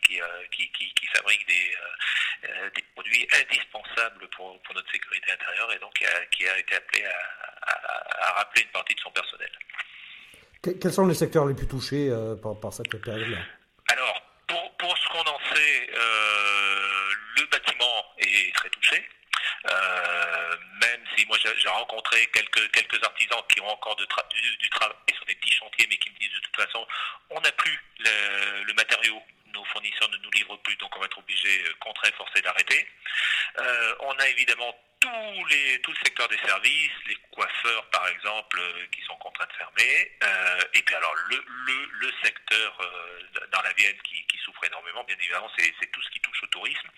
fabrique 1.13 1.47
des, 1.47 2.81
produits 2.93 3.27
indispensables 3.33 4.27
pour, 4.35 4.59
notre 4.73 4.91
sécurité 4.91 5.31
intérieure 5.31 5.71
et 5.71 5.79
donc 5.79 5.93
qui 6.31 6.47
a, 6.47 6.57
été 6.57 6.75
appelé 6.75 7.05
à, 7.05 8.31
rappeler 8.33 8.63
une 8.63 8.69
partie 8.69 8.95
de 8.95 8.99
son 8.99 9.11
personnel. 9.11 9.51
Quels 10.61 10.91
sont 10.91 11.05
les 11.05 11.13
secteurs 11.13 11.45
les 11.45 11.53
plus 11.53 11.67
touchés 11.67 12.09
par, 12.41 12.59
par 12.59 12.73
cette 12.73 12.99
période-là? 13.01 13.37
Pour 14.85 14.97
ce 14.99 15.07
qu'on 15.07 15.21
en 15.21 15.39
sait, 15.51 15.89
euh, 15.95 17.13
le 17.37 17.45
bâtiment 17.45 18.13
est 18.19 18.53
très 18.55 18.69
touché. 18.69 19.09
Euh, 19.67 20.57
même 20.79 21.01
si 21.15 21.25
moi 21.25 21.37
j'ai 21.41 21.69
rencontré 21.69 22.27
quelques 22.27 22.71
quelques 22.71 23.03
artisans 23.03 23.41
qui 23.49 23.59
ont 23.61 23.67
encore 23.67 23.95
du, 23.95 24.05
travail 24.05 24.95
sur 25.15 25.25
des 25.25 25.33
petits 25.35 25.51
chantiers, 25.51 25.87
mais 25.89 25.97
qui 25.97 26.11
me 26.11 26.19
disent 26.19 26.33
de 26.33 26.39
toute 26.39 26.55
façon, 26.55 26.85
on 27.31 27.41
n'a 27.41 27.51
plus 27.53 27.79
le, 27.97 28.73
matériau 28.73 29.19
nos 29.55 29.65
fournisseurs 29.65 30.09
ne 30.09 30.17
nous 30.17 30.31
livrent 30.31 30.61
plus, 30.61 30.75
donc 30.75 30.95
on 30.95 30.99
va 30.99 31.05
être 31.05 31.17
obligé, 31.17 31.63
euh, 31.63 31.73
contraint 31.79 32.11
forcé 32.17 32.41
d'arrêter. 32.41 32.87
on 34.01 34.13
a 34.19 34.27
évidemment 34.27 34.75
tous 34.99 35.45
les, 35.49 35.81
tout 35.81 35.91
le 35.91 35.97
secteur 36.03 36.27
des 36.27 36.37
services, 36.45 36.99
les 37.07 37.17
coiffeurs 37.31 37.85
par 37.89 38.07
exemple, 38.09 38.61
qui 38.91 39.01
sont 39.03 39.15
contraints 39.15 39.47
de 39.47 39.53
fermer, 39.53 40.11
et 40.73 40.81
puis 40.83 40.95
alors 40.95 41.15
le, 41.29 41.43
le, 41.47 41.89
le 41.91 42.11
secteur 42.23 42.77
dans 43.51 43.61
la 43.61 43.73
Vienne 43.73 43.97
qui, 44.03 44.25
qui 44.27 44.37
souffre 44.39 44.63
énormément, 44.65 45.03
bien 45.03 45.15
c'est 45.57 45.91
tout 45.91 46.01
ce 46.01 46.09
qui 46.09 46.19
touche 46.19 46.43
au 46.43 46.47
tourisme 46.47 46.89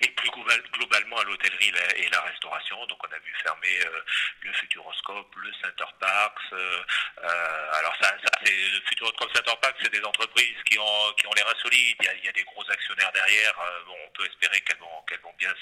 et 0.00 0.08
plus 0.08 0.30
globalement 0.72 1.18
à 1.18 1.24
l'hôtellerie 1.24 1.72
et 1.96 2.08
la 2.10 2.20
restauration. 2.22 2.84
Donc 2.86 2.98
on 3.04 3.12
a 3.12 3.18
vu 3.18 3.32
fermer 3.42 3.80
euh, 3.86 4.00
le 4.42 4.52
Futuroscope, 4.52 5.34
le 5.36 5.52
Center 5.62 5.90
Parks. 6.00 6.52
Euh, 6.52 6.82
euh, 7.22 7.78
alors 7.78 7.94
ça, 8.00 8.08
ça 8.22 8.30
c'est 8.44 8.52
le 8.52 8.80
Futuroscope 8.88 9.30
Center 9.34 9.54
Parks, 9.60 9.76
c'est 9.82 9.92
des 9.92 10.04
entreprises 10.04 10.62
qui 10.70 10.78
ont 10.78 11.12
qui 11.18 11.26
ont 11.26 11.32
les 11.36 11.42
reins 11.42 11.58
solides. 11.62 11.96
Il 12.00 12.06
y 12.06 12.08
a, 12.08 12.14
il 12.14 12.24
y 12.24 12.28
a 12.28 12.32
des 12.32 12.44
gros 12.44 12.64
actionnaires 12.70 13.12
derrière. 13.12 13.54
bon, 13.86 13.96
on 14.06 14.10
peut 14.10 14.26
espérer 14.26 14.60
qu'elles 14.62 14.78
vont 14.78 15.02
qu'elles 15.08 15.20
vont 15.20 15.34
bien 15.38 15.52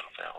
Enfin, 0.00 0.32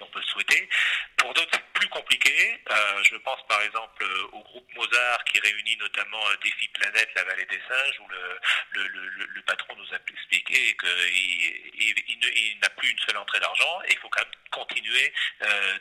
on 0.00 0.06
peut 0.06 0.22
souhaiter. 0.22 0.68
Pour 1.16 1.32
d'autres, 1.34 1.50
c'est 1.52 1.72
plus 1.74 1.88
compliqué. 1.88 2.60
Euh, 2.70 3.02
je 3.02 3.16
pense 3.16 3.40
par 3.48 3.60
exemple 3.62 4.04
euh, 4.04 4.26
au 4.32 4.42
groupe 4.42 4.66
Mozart 4.74 5.24
qui 5.24 5.40
réunit 5.40 5.76
notamment 5.76 6.20
euh, 6.28 6.36
Défi 6.42 6.68
Planète, 6.68 7.10
la 7.14 7.24
vallée 7.24 7.46
des 7.46 7.60
singes, 7.68 8.00
où 8.00 8.08
le, 8.08 9.42
patron 9.46 9.74
nous 9.74 9.94
a 9.94 9.98
expliqué 10.12 10.76
qu'il 10.76 11.98
il, 12.14 12.58
n'a 12.62 12.68
plus 12.70 12.90
une 12.90 12.98
seule 13.00 13.16
entrée 13.16 13.40
d'argent 13.40 13.82
et 13.88 13.92
il 13.92 13.98
faut 13.98 14.08
quand 14.08 14.20
même 14.20 14.30
continuer 14.52 15.12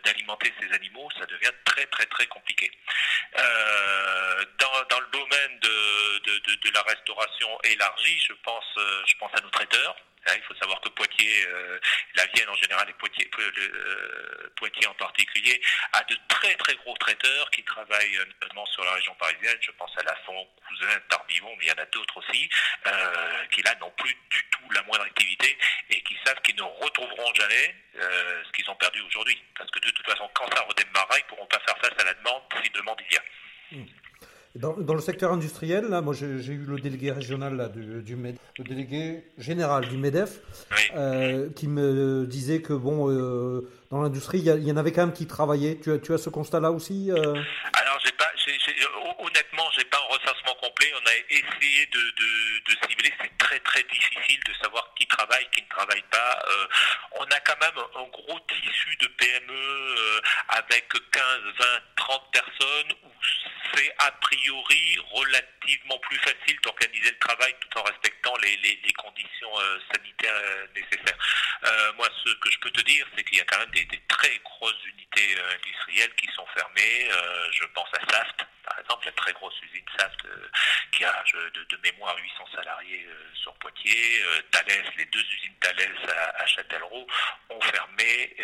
d'alimenter 0.03 0.51
ces 0.59 0.73
animaux. 0.73 1.07
Ça 1.19 1.25
devient 1.27 1.51
très 1.65 1.85
très 1.85 2.05
très 2.07 2.25
compliqué. 2.25 2.71
dans, 3.35 4.99
le 4.99 5.11
domaine 5.11 5.59
de, 5.59 6.55
de 6.55 6.73
la 6.73 6.81
restauration 6.81 7.61
élargie, 7.63 8.19
je 8.27 8.33
pense, 8.41 8.73
je 9.05 9.15
pense 9.19 9.31
à 9.35 9.41
nos 9.41 9.49
traiteurs. 9.49 9.95
Hein, 10.29 10.35
il 10.37 10.43
faut 10.43 10.55
savoir 10.55 10.79
que 10.81 10.89
Poitiers, 10.89 11.45
euh, 11.47 11.79
la 12.15 12.25
Vienne 12.27 12.49
en 12.49 12.55
général 12.55 12.87
et 12.89 12.93
Poitiers, 12.93 13.29
euh, 13.39 14.49
Poitiers 14.55 14.87
en 14.87 14.93
particulier, 14.93 15.59
a 15.93 16.03
de 16.03 16.15
très 16.27 16.53
très 16.55 16.75
gros 16.75 16.95
traiteurs 16.97 17.49
qui 17.51 17.63
travaillent 17.63 18.17
euh, 18.17 18.25
notamment 18.25 18.65
sur 18.67 18.83
la 18.83 18.93
région 18.93 19.15
parisienne. 19.15 19.57
Je 19.61 19.71
pense 19.71 19.91
à 19.97 20.03
Lafont, 20.03 20.47
Cousin, 20.67 20.99
Tardivon, 21.09 21.55
mais 21.57 21.65
il 21.65 21.69
y 21.69 21.71
en 21.71 21.81
a 21.81 21.85
d'autres 21.85 22.17
aussi, 22.17 22.49
qui 23.51 23.61
là 23.63 23.75
n'ont 23.75 23.91
plus 23.91 24.15
du 24.29 24.43
tout 24.51 24.71
la 24.71 24.83
moindre 24.83 25.05
activité 25.05 25.57
et 25.89 26.01
qui 26.03 26.17
savent 26.25 26.41
qu'ils 26.41 26.55
ne 26.55 26.63
retrouveront 26.63 27.33
jamais 27.33 27.75
ce 27.95 28.51
qu'ils 28.51 28.69
ont 28.69 28.75
perdu 28.75 29.01
aujourd'hui. 29.01 29.41
Parce 29.57 29.69
que 29.71 29.79
de 29.79 29.89
toute 29.89 30.05
façon, 30.05 30.29
quand 30.33 30.53
ça 30.55 30.61
redémarrera, 30.61 31.17
ils 31.17 31.23
ne 31.23 31.27
pourront 31.27 31.45
pas 31.47 31.59
faire 31.59 31.77
face 31.79 31.99
à 31.99 32.03
la 32.03 32.13
demande 32.13 32.43
si 32.63 32.69
demande 32.71 33.01
il 33.09 33.13
y 33.13 33.17
a. 33.17 33.23
Hmm. 33.71 33.85
Dans, 34.59 34.93
le 34.93 34.99
secteur 34.99 35.31
industriel, 35.31 35.85
là, 35.85 36.01
moi 36.01 36.13
j'ai 36.13 36.27
eu 36.27 36.65
le 36.67 36.81
délégué 36.81 37.13
régional 37.13 37.55
là, 37.55 37.69
du, 37.69 38.03
du 38.03 38.17
le 38.17 38.63
délégué 38.65 39.23
général 39.37 39.87
du 39.87 39.95
MEDEF, 39.95 40.41
euh, 40.95 41.49
qui 41.55 41.69
me 41.69 42.25
disait 42.27 42.61
que 42.61 42.73
bon, 42.73 43.09
euh, 43.09 43.61
dans 43.89 44.01
l'industrie, 44.01 44.39
il 44.39 44.67
y, 44.67 44.71
en 44.71 44.75
avait 44.75 44.91
quand 44.91 45.05
même 45.05 45.13
qui 45.13 45.27
travaillaient. 45.27 45.79
Tu 45.81 45.93
as, 45.93 45.99
tu 45.99 46.13
as 46.13 46.17
ce 46.17 46.29
constat-là 46.29 46.71
aussi 46.71 47.09
euh? 47.09 47.41
Alors, 47.71 47.99
j'ai 48.03 48.11
pas, 48.11 48.27
honnêtement, 49.19 49.63
j'ai 49.77 49.85
pas 49.85 49.97
un 49.97 50.13
recensement 50.13 50.55
complet. 50.61 50.91
On 51.01 51.07
a 51.07 51.15
essayé 51.29 51.85
de, 51.85 51.99
de, 52.19 52.29
de 52.67 52.87
cibler. 52.89 53.13
C'est 53.21 53.37
très 53.37 53.59
très 53.61 53.83
difficile 53.83 54.41
de 54.45 54.53
savoir 54.61 54.93
qui 54.99 55.07
travaille, 55.07 55.47
qui 55.55 55.61
ne 55.61 55.69
travaille 55.69 56.03
pas. 56.11 56.43
on 57.21 57.23
a 57.23 57.39
quand 57.47 57.59
même 57.61 57.79
un 57.95 58.09
gros 58.11 58.39
tissu 58.51 58.97
de 58.99 59.07
PME 59.07 60.21
avec 60.49 60.89
15, 60.89 61.23
20, 61.59 61.65
30 61.95 62.21
personnes 62.33 62.91
où 63.05 63.09
c'est 63.79 63.93
a 63.99 64.11
priori 64.11 64.97
relativement 65.11 65.97
plus 65.99 66.17
facile 66.17 66.59
d'organiser 66.63 67.11
le 67.11 67.19
travail 67.19 67.55
tout 67.61 67.79
en 67.79 67.83
respectant 67.83 68.35
les, 68.37 68.93
conditions 68.97 69.59
euh, 69.59 69.79
sanitaires 69.93 70.33
euh, 70.35 70.67
nécessaires. 70.75 71.17
Euh, 71.63 71.93
moi, 71.93 72.07
ce 72.25 72.33
que 72.33 72.51
je 72.51 72.59
peux 72.59 72.71
te 72.71 72.81
dire, 72.81 73.05
c'est 73.15 73.23
qu'il 73.23 73.37
y 73.37 73.41
a 73.41 73.45
quand 73.45 73.59
même 73.59 73.71
des, 73.71 73.87
très 74.07 74.37
grosses 74.43 74.85
unités 74.85 75.37
industrielles 75.55 76.13
qui 76.15 76.27
sont 76.35 76.45
fermées. 76.53 77.09
je 77.51 77.63
pense 77.73 77.87
à 77.93 78.11
Saft, 78.11 78.45
par 78.63 78.79
exemple, 78.79 79.05
la 79.05 79.11
très 79.13 79.33
grosse 79.33 79.55
usine 79.61 79.85
Saft 79.97 80.21
qui 80.91 81.03
a 81.03 81.23
de, 81.53 81.63
de, 81.63 81.81
mémoire 81.83 82.15
800 82.17 82.45
salariés 82.55 83.07
sur 83.33 83.53
Poitiers. 83.55 84.21
Thales, 84.51 84.83
les 84.97 85.05
deux 85.05 85.19
usines 85.19 85.55
Thales 85.59 85.75
à, 86.37 86.45
Châtellerault 86.45 87.07
ont 87.49 87.61
fermé 87.61 88.35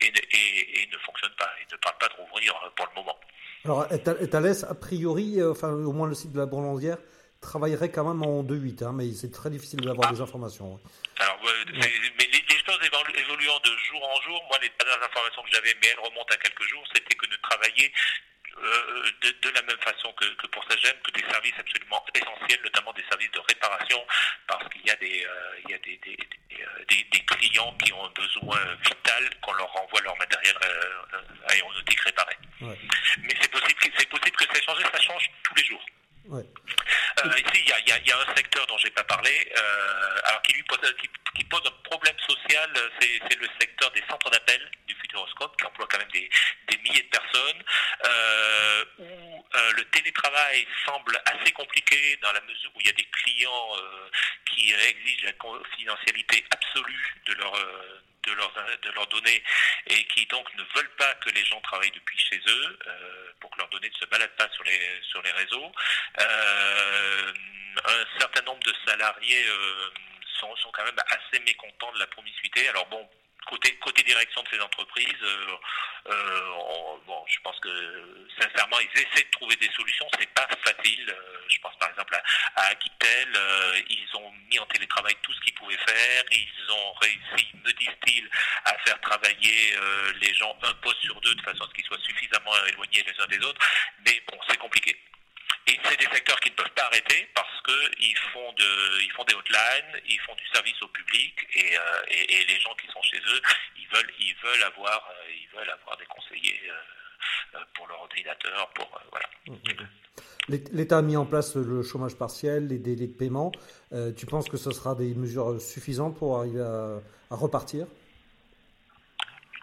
et, 0.00 0.06
et, 0.06 0.82
et, 0.82 0.86
ne 0.86 0.98
fonctionnent 0.98 1.36
pas. 1.36 1.50
Ils 1.60 1.72
ne 1.72 1.78
parlent 1.78 1.98
pas 1.98 2.08
de 2.08 2.14
rouvrir 2.14 2.54
pour 2.76 2.86
le 2.86 2.94
moment. 2.94 3.18
Alors, 3.64 3.86
Thales, 4.30 4.64
a 4.68 4.74
priori, 4.74 5.38
euh, 5.38 5.52
enfin, 5.52 5.70
au 5.70 5.92
moins 5.92 6.08
le 6.08 6.14
site 6.14 6.32
de 6.32 6.38
la 6.38 6.46
Bourlandière, 6.46 6.96
travaillerait 7.40 7.90
quand 7.90 8.04
même 8.04 8.22
en 8.22 8.42
2-8, 8.42 8.84
hein, 8.84 8.92
mais 8.94 9.12
c'est 9.12 9.30
très 9.30 9.50
difficile 9.50 9.80
d'avoir 9.80 10.08
ah. 10.08 10.12
des 10.12 10.20
informations. 10.20 10.80
Alors, 11.18 11.38
mais 11.72 11.78
les, 11.78 12.40
choses 12.64 12.78
évoluant 12.84 13.60
de 13.60 13.76
jour 13.88 14.02
en 14.02 14.20
jour, 14.22 14.42
moi, 14.48 14.58
les 14.62 14.70
dernières 14.78 15.04
informations 15.04 15.42
que 15.42 15.50
j'avais, 15.50 15.74
mais 15.82 15.88
elles 15.88 16.00
remontent 16.00 16.32
à 16.32 16.36
quelques 16.36 16.62
jours, 16.68 16.84
c'était 16.94 17.14
que 17.14 17.26
de 17.26 17.36
travailler 17.42 17.92
euh, 18.58 19.10
de, 19.22 19.50
la 19.50 19.62
même 19.62 19.78
façon 19.78 20.12
que, 20.12 20.46
pour 20.48 20.64
Sagem, 20.64 20.96
que 21.02 21.10
des 21.12 21.26
services 21.28 21.54
absolument 21.58 22.04
essentiels, 22.14 22.60
notamment 22.62 22.92
des 22.92 23.04
services 23.08 23.30
de 23.32 23.40
réparation, 23.40 24.04
parce 24.46 24.68
qu'il 24.68 24.86
y 24.86 24.90
a 24.90 24.96
des, 24.96 25.24
euh, 25.24 25.60
il 25.64 25.70
y 25.70 25.74
a 25.74 25.78
des, 25.78 25.98
des, 25.98 26.16
des, 27.04 27.20
clients 27.24 27.74
qui 27.82 27.92
ont 27.92 28.04
un 28.04 28.10
besoin 28.10 28.58
vital 28.84 29.30
qu'on 29.40 29.52
leur 29.54 29.72
renvoie 29.72 30.00
leur 30.02 30.16
matériel 30.18 30.54
aéronautique 31.48 32.00
réparé. 32.00 32.36
Mais 32.60 33.34
c'est 33.40 33.50
possible, 33.50 33.80
c'est 33.96 34.08
possible 34.08 34.36
que 34.36 34.44
ça 34.44 34.62
change, 34.62 34.82
ça 34.82 35.00
change 35.00 35.30
tous 35.44 35.54
les 35.54 35.64
jours. 35.64 35.84
Euh, 36.32 37.38
ici, 37.38 37.64
il 37.64 37.68
y 37.68 37.72
a, 37.72 37.98
y 37.98 38.12
a, 38.12 38.18
un 38.18 38.34
secteur 38.36 38.66
dont 38.66 38.78
j'ai 38.78 38.90
pas 38.90 39.04
parlé, 39.04 39.52
euh, 39.56 40.28
alors 40.28 40.42
qui 40.42 40.52
lui 40.54 40.62
pose, 40.64 40.78
qui, 41.00 41.08
pose 41.48 41.62
un 41.66 41.88
problème 41.88 42.16
social, 42.28 42.70
c'est 43.00 43.38
le 43.38 43.48
secteur 43.60 43.90
des 43.92 44.02
centres 44.08 44.30
d'appel 44.30 44.70
du 44.86 44.94
Futuroscope, 44.94 45.56
qui 45.56 45.66
emploie 45.66 45.86
quand 45.90 45.98
même 45.98 46.10
des, 46.10 46.28
milliers 46.82 47.02
de 47.02 47.08
personnes, 47.08 47.62
euh, 48.04 48.84
où 48.98 49.46
euh, 49.54 49.72
le 49.72 49.84
télétravail 49.90 50.66
semble 50.86 51.20
assez 51.26 51.52
compliqué 51.52 52.18
dans 52.22 52.32
la 52.32 52.40
mesure 52.42 52.70
où 52.74 52.80
il 52.80 52.86
y 52.86 52.90
a 52.90 52.94
des 52.94 53.04
clients 53.04 53.76
euh, 53.76 54.10
qui 54.46 54.72
exigent 54.72 55.24
la 55.24 55.32
confidentialité 55.32 56.44
absolue 56.50 57.14
de 57.26 57.34
leur 57.34 57.52
de 58.24 58.32
leurs, 58.32 58.52
de 58.52 59.10
données 59.10 59.42
et 59.86 60.04
qui 60.04 60.26
donc 60.26 60.46
ne 60.54 60.62
veulent 60.74 60.94
pas 60.96 61.14
que 61.14 61.30
les 61.30 61.44
gens 61.44 61.60
travaillent 61.62 61.90
depuis 61.90 62.18
chez 62.18 62.40
eux 62.46 62.78
euh, 62.86 63.32
pour 63.40 63.50
que 63.50 63.58
leurs 63.58 63.68
données 63.68 63.88
ne 63.88 63.98
se 63.98 64.04
baladent 64.06 64.36
pas 64.36 64.48
sur 64.50 64.64
les, 64.64 65.00
sur 65.02 65.22
les 65.22 65.32
réseaux. 65.32 65.72
Euh, 66.20 67.32
un 67.84 68.18
certain 68.18 68.42
nombre 68.42 68.62
de 68.62 68.74
salariés 68.86 69.44
euh, 69.48 69.90
sont, 70.38 70.54
sont 70.56 70.70
quand 70.72 70.84
même 70.84 71.00
assez 71.08 71.42
mécontents 71.44 71.92
de 71.92 71.98
la 71.98 72.06
promiscuité. 72.06 72.68
Alors 72.68 72.86
bon, 72.86 73.08
côté, 73.46 74.02
direction 74.02 74.42
de 74.42 74.48
ces 74.48 74.60
entreprises, 74.60 75.22
euh, 75.22 75.56
euh, 76.08 76.96
bon, 77.06 77.24
je 77.28 77.38
pense 77.40 77.58
que 77.60 78.26
sincèrement, 78.40 78.78
ils 78.80 79.00
essaient 79.00 79.24
de 79.24 79.30
trouver 79.30 79.56
des 79.56 79.70
solutions. 79.72 80.06
C'est 80.18 80.32
pas 80.34 80.48
facile. 80.64 81.10
Euh, 81.10 81.44
je 81.48 81.58
pense 81.60 81.76
par 81.78 81.90
exemple 81.90 82.14
à, 82.14 82.22
à 82.60 82.66
Aquitel. 82.70 83.28
ils 83.88 84.16
ont 84.16 84.32
mis 84.50 84.58
en 84.58 84.66
télétravail 84.66 85.14
tout 85.22 85.32
ce 85.32 85.40
qu'ils 85.40 85.54
pouvaient 85.54 85.78
faire. 85.86 86.24
Ils 86.32 86.70
ont 86.70 86.92
réussi, 86.94 87.46
me 87.64 87.72
disent-ils, 87.72 88.28
à 88.64 88.76
faire 88.78 89.00
travailler 89.00 89.74
les 90.20 90.34
gens 90.34 90.56
un 90.62 90.74
poste 90.74 91.00
sur 91.02 91.20
deux 91.20 91.34
de 91.34 91.42
façon 91.42 91.64
à 91.64 91.68
ce 91.68 91.74
qu'ils 91.74 91.84
soient 91.84 92.00
suffisamment 92.00 92.52
éloignés 92.66 93.02
les 93.02 93.22
uns 93.22 93.26
des 93.26 93.44
autres. 93.44 93.60
Mais 94.06 94.22
bon, 94.30 94.38
c'est 94.48 94.58
compliqué. 94.58 94.96
Et 95.66 95.78
c'est 95.84 95.96
des 95.96 96.12
secteurs 96.14 96.40
qui 96.40 96.50
ne 96.50 96.54
peuvent 96.54 96.70
pas 96.70 96.84
arrêter 96.84 97.29
qu'ils 98.20 98.30
font, 98.30 98.52
de, 98.52 99.02
ils 99.02 99.12
font 99.12 99.24
des 99.24 99.34
hotlines, 99.34 100.02
ils 100.06 100.20
font 100.20 100.34
du 100.34 100.46
service 100.52 100.80
au 100.82 100.88
public 100.88 101.34
et, 101.54 101.76
euh, 101.76 101.80
et, 102.08 102.34
et, 102.34 102.44
les 102.46 102.60
gens 102.60 102.74
qui 102.74 102.86
sont 102.88 103.02
chez 103.02 103.18
eux, 103.18 103.40
ils 103.76 103.88
veulent, 103.88 104.12
ils 104.18 104.34
veulent, 104.42 104.62
avoir, 104.64 105.08
euh, 105.10 105.32
ils 105.32 105.56
veulent 105.56 105.70
avoir 105.70 105.96
des 105.96 106.06
conseillers 106.06 106.60
euh, 107.54 107.58
pour 107.74 107.86
leur 107.88 108.00
ordinateur. 108.00 108.70
Pour, 108.74 108.90
voilà. 109.10 109.26
Mmh, 109.46 109.52
mmh, 109.52 109.82
mmh. 109.82 110.68
L'État 110.72 110.98
a 110.98 111.02
mis 111.02 111.16
en 111.16 111.26
place 111.26 111.54
le 111.56 111.82
chômage 111.82 112.16
partiel, 112.16 112.66
les 112.68 112.78
délais 112.78 113.06
de 113.06 113.16
paiement. 113.16 113.52
tu 114.16 114.26
penses 114.26 114.48
que 114.48 114.56
ce 114.56 114.72
sera 114.72 114.94
des 114.94 115.14
mesures 115.14 115.60
suffisantes 115.60 116.18
pour 116.18 116.38
arriver 116.38 116.60
à, 116.60 117.00
à 117.30 117.36
repartir? 117.36 117.86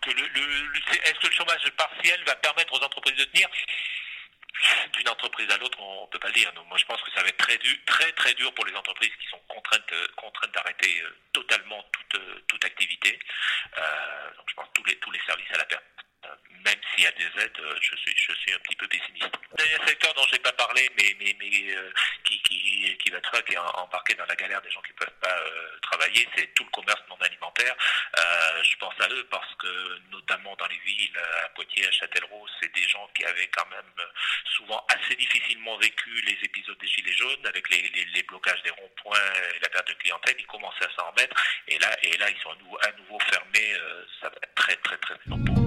Est-ce 0.07 1.19
que 1.19 1.27
le 1.27 1.33
chômage 1.33 1.69
partiel 1.75 2.23
va 2.25 2.35
permettre 2.35 2.73
aux 2.73 2.83
entreprises 2.83 3.17
de 3.17 3.25
tenir? 3.25 3.49
D'une 4.93 5.09
entreprise 5.09 5.49
à 5.51 5.57
l'autre, 5.57 5.79
on 5.79 6.05
ne 6.05 6.07
peut 6.07 6.19
pas 6.19 6.27
le 6.27 6.33
dire. 6.33 6.51
moi, 6.67 6.77
je 6.77 6.85
pense 6.85 7.01
que 7.01 7.11
ça 7.11 7.21
va 7.21 7.29
être 7.29 7.37
très 7.37 7.57
dur, 7.57 7.77
très 7.85 8.11
très 8.13 8.33
dur 8.33 8.53
pour 8.53 8.65
les 8.65 8.75
entreprises 8.75 9.11
qui 9.21 9.27
sont 9.27 9.39
contraintes, 9.47 9.91
euh, 9.93 10.07
contraintes 10.15 10.51
d'arrêter 10.53 11.01
euh, 11.01 11.17
totalement 11.33 11.83
toute, 11.91 12.21
euh, 12.21 12.43
toute 12.47 12.63
activité. 12.65 13.19
donc, 14.37 14.49
je 14.49 14.55
pense 14.55 14.67
tous 14.73 14.83
les 14.85 14.95
tous 14.97 15.11
les 15.11 15.21
services 15.25 15.51
à 15.53 15.57
la 15.57 15.65
personne 15.65 16.06
même 16.67 16.79
s'il 16.91 17.03
y 17.03 17.07
a 17.07 17.11
des 17.11 17.41
aides, 17.41 17.61
je 17.79 17.95
suis, 17.95 18.15
je 18.15 18.33
suis 18.33 18.53
un 18.53 18.59
petit 18.59 18.75
peu 18.75 18.87
pessimiste. 18.87 19.31
Un 19.57 19.87
secteur 19.87 20.13
dont 20.15 20.25
je 20.27 20.33
n'ai 20.33 20.39
pas 20.39 20.51
parlé, 20.53 20.89
mais, 20.97 21.15
mais, 21.19 21.35
mais 21.39 21.49
qui, 22.23 22.41
qui, 22.41 22.97
qui 22.97 23.09
va 23.09 23.17
être 23.19 23.77
embarqué 23.79 24.15
dans 24.15 24.25
la 24.25 24.35
galère 24.35 24.61
des 24.61 24.69
gens 24.69 24.81
qui 24.81 24.91
ne 24.91 24.97
peuvent 24.97 25.19
pas 25.21 25.37
travailler, 25.81 26.27
c'est 26.35 26.53
tout 26.53 26.63
le 26.65 26.69
commerce 26.71 27.01
non 27.09 27.15
alimentaire. 27.21 27.75
je 28.15 28.75
pense 28.77 28.93
à 28.99 29.07
eux 29.09 29.25
parce 29.29 29.53
que, 29.55 29.99
notamment 30.11 30.55
dans 30.57 30.67
les 30.67 30.79
villes, 30.79 31.17
à 31.45 31.49
Poitiers, 31.49 31.87
à 31.87 31.91
Châtellerault, 31.91 32.47
c'est 32.59 32.73
des 32.73 32.87
gens 32.87 33.07
qui 33.15 33.23
avaient 33.23 33.47
quand 33.47 33.67
même 33.69 34.07
souvent 34.55 34.85
assez 34.89 35.15
difficilement 35.15 35.77
vécu 35.77 36.09
les 36.21 36.37
épisodes 36.43 36.77
des 36.79 36.87
Gilets 36.87 37.13
jaunes 37.13 37.45
avec 37.45 37.69
les, 37.69 37.81
les, 38.13 38.23
blocages 38.23 38.61
des 38.63 38.71
ronds-points 38.71 39.33
et 39.55 39.59
la 39.59 39.69
perte 39.69 39.87
de 39.87 39.93
clientèle. 39.93 40.35
Ils 40.37 40.47
commençaient 40.47 40.85
à 40.85 40.95
s'en 40.95 41.11
remettre 41.11 41.35
et 41.67 41.79
là, 41.79 41.95
et 42.03 42.17
là 42.17 42.29
ils 42.29 42.41
sont 42.41 42.51
à 42.51 42.55
nouveau, 42.55 42.77
à 42.81 42.91
nouveau 42.93 43.19
fermés. 43.19 43.73
ça 44.21 44.29
va 44.29 44.35
être 44.43 44.55
très, 44.55 44.75
très, 44.77 44.97
très 44.97 45.15
long 45.27 45.66